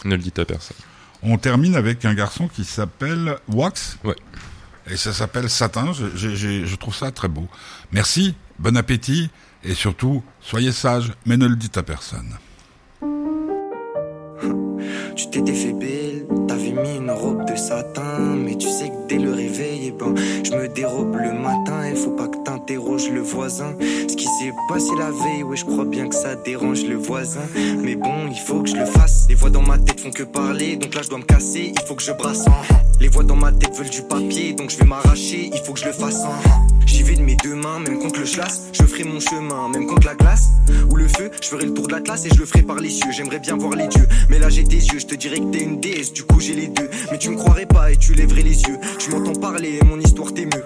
[0.05, 0.76] Ne le dites à personne.
[1.24, 3.99] On termine avec un garçon qui s'appelle Wax.
[4.05, 4.14] Ouais
[4.91, 5.93] et ça s'appelle Satin.
[5.93, 7.47] Je, je, je, trouve ça très beau.
[7.93, 9.30] Merci, bon appétit
[9.64, 12.36] et surtout, soyez sages, mais ne le dites à personne.
[15.16, 19.18] Tu t'étais fait belle, t'avais mis une robe de satin, mais tu sais que dès
[19.18, 21.68] le réveil, eh ben, je me dérobe le matin,
[21.99, 23.74] faut pas que t'interroges le voisin.
[23.80, 27.40] Ce qui s'est passé la veille, ouais, je crois bien que ça dérange le voisin.
[27.82, 29.26] Mais bon, il faut que je le fasse.
[29.28, 31.86] Les voix dans ma tête font que parler, donc là je dois me casser, il
[31.86, 32.44] faut que je brasse.
[33.01, 35.80] Les voix dans ma tête veulent du papier, donc je vais m'arracher, il faut que
[35.80, 36.22] je le fasse.
[36.86, 39.86] J'y vais de mes deux mains, même contre le chlasse, je ferai mon chemin, même
[39.86, 40.49] contre la glace.
[40.90, 42.76] Ou le feu, je ferai le tour de la classe et je le ferai par
[42.76, 43.11] les cieux.
[43.11, 45.62] J'aimerais bien voir les dieux, mais là j'ai tes yeux, je te dirais que t'es
[45.62, 46.88] une déesse, du coup j'ai les deux.
[47.11, 48.78] Mais tu me croirais pas et tu lèverais les yeux.
[48.99, 50.64] Tu m'entends parler, mon histoire t'émeut.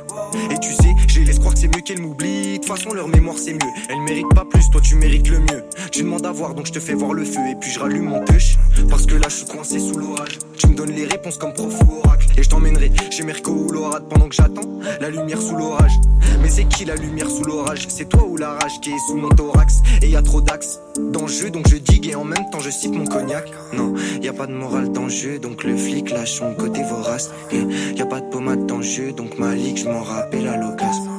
[0.50, 2.52] Et tu sais, laisse croire que c'est mieux qu'elle m'oublie.
[2.52, 3.72] De toute façon, leur mémoire c'est mieux.
[3.90, 5.64] Elle mérite pas plus, toi tu mérites le mieux.
[5.90, 8.04] Tu demandes à voir, donc je te fais voir le feu et puis je rallume
[8.04, 8.56] mon touch.
[8.88, 10.38] Parce que là je suis coincé sous l'orage.
[10.56, 12.28] Tu me donnes les réponses comme prof ou oracle.
[12.38, 14.62] Et je t'emmènerai chez Merco ou l'orade pendant que j'attends
[15.00, 15.92] la lumière sous l'orage.
[16.40, 17.86] Mais c'est qui la lumière sous l'orage?
[17.88, 19.82] C'est toi ou la rage qui est sous mon thorax?
[20.00, 20.78] Et y a trop d'axes
[21.10, 23.50] dans le jeu, donc je digue et en même temps je cite mon cognac.
[23.72, 26.82] Non, y a pas de morale dans le jeu, donc le flic lâche son côté
[26.84, 27.30] vorace.
[27.52, 30.56] Y a pas de pommade dans le jeu, donc ma ligue, je m'en rappelle à
[30.56, 31.11] l'occasion.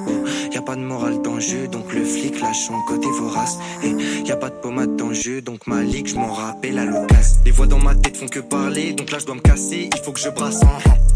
[0.65, 3.57] Pas de morale dans le jeu, donc le flic lâche son côté vorace.
[3.83, 3.89] Et
[4.25, 6.85] y a pas de pommade dans le jeu, donc ma ligue, je m'en rappelle à
[6.85, 7.37] l'occasion.
[7.43, 10.01] Les voix dans ma tête font que parler, donc là je dois me casser, il
[10.01, 10.61] faut que je brasse.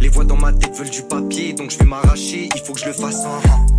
[0.01, 2.79] Les voix dans ma tête veulent du papier, donc je vais m'arracher, il faut que
[2.81, 3.23] je le fasse.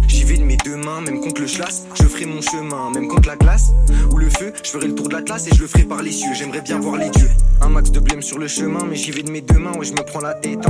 [0.09, 3.09] J'y vais de mes deux mains, même contre le chlasse, je ferai mon chemin, même
[3.09, 3.73] contre la glace.
[4.11, 6.03] Ou le feu, je ferai le tour de la classe et je le ferai par
[6.03, 6.33] les cieux.
[6.33, 7.31] J'aimerais bien voir les dieux.
[7.61, 9.85] Un max de blême sur le chemin, mais j'y vais de mes deux mains, ouais,
[9.85, 10.61] je me prends la tête.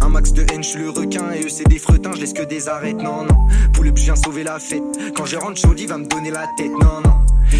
[0.00, 2.42] Un max de haine, je le requin et eux c'est des fretins, je laisse que
[2.42, 2.96] des arêtes.
[2.96, 3.36] Non, non,
[3.74, 4.82] pour le bien la fête.
[5.14, 6.70] Quand je rentre, Chaudi va me donner la tête.
[6.70, 7.14] Non, non.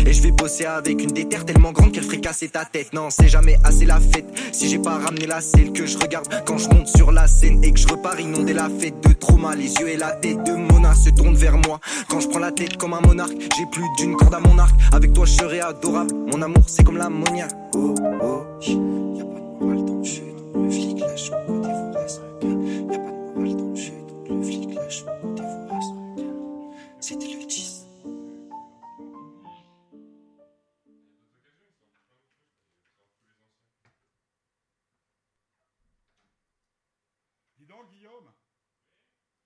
[0.07, 2.93] Et je vais bosser avec une déterre tellement grande qu'elle ferait casser ta tête.
[2.93, 4.25] Non, c'est jamais assez la fête.
[4.53, 7.63] Si j'ai pas ramené la selle que je regarde quand je monte sur la scène
[7.63, 9.55] et que je repars inonder la fête de trauma.
[9.55, 11.79] Les yeux et la tête de Mona se tournent vers moi.
[12.09, 14.75] Quand je prends la tête comme un monarque, j'ai plus d'une corde à mon arc.
[14.93, 16.15] Avec toi, je serai adorable.
[16.33, 17.53] Mon amour, c'est comme l'ammoniaque.
[17.75, 21.31] Oh, oh, y'a pas de morale le le flic lâche.
[21.31, 25.05] Y'a pas de morale dans le jeu, donc le flic lâche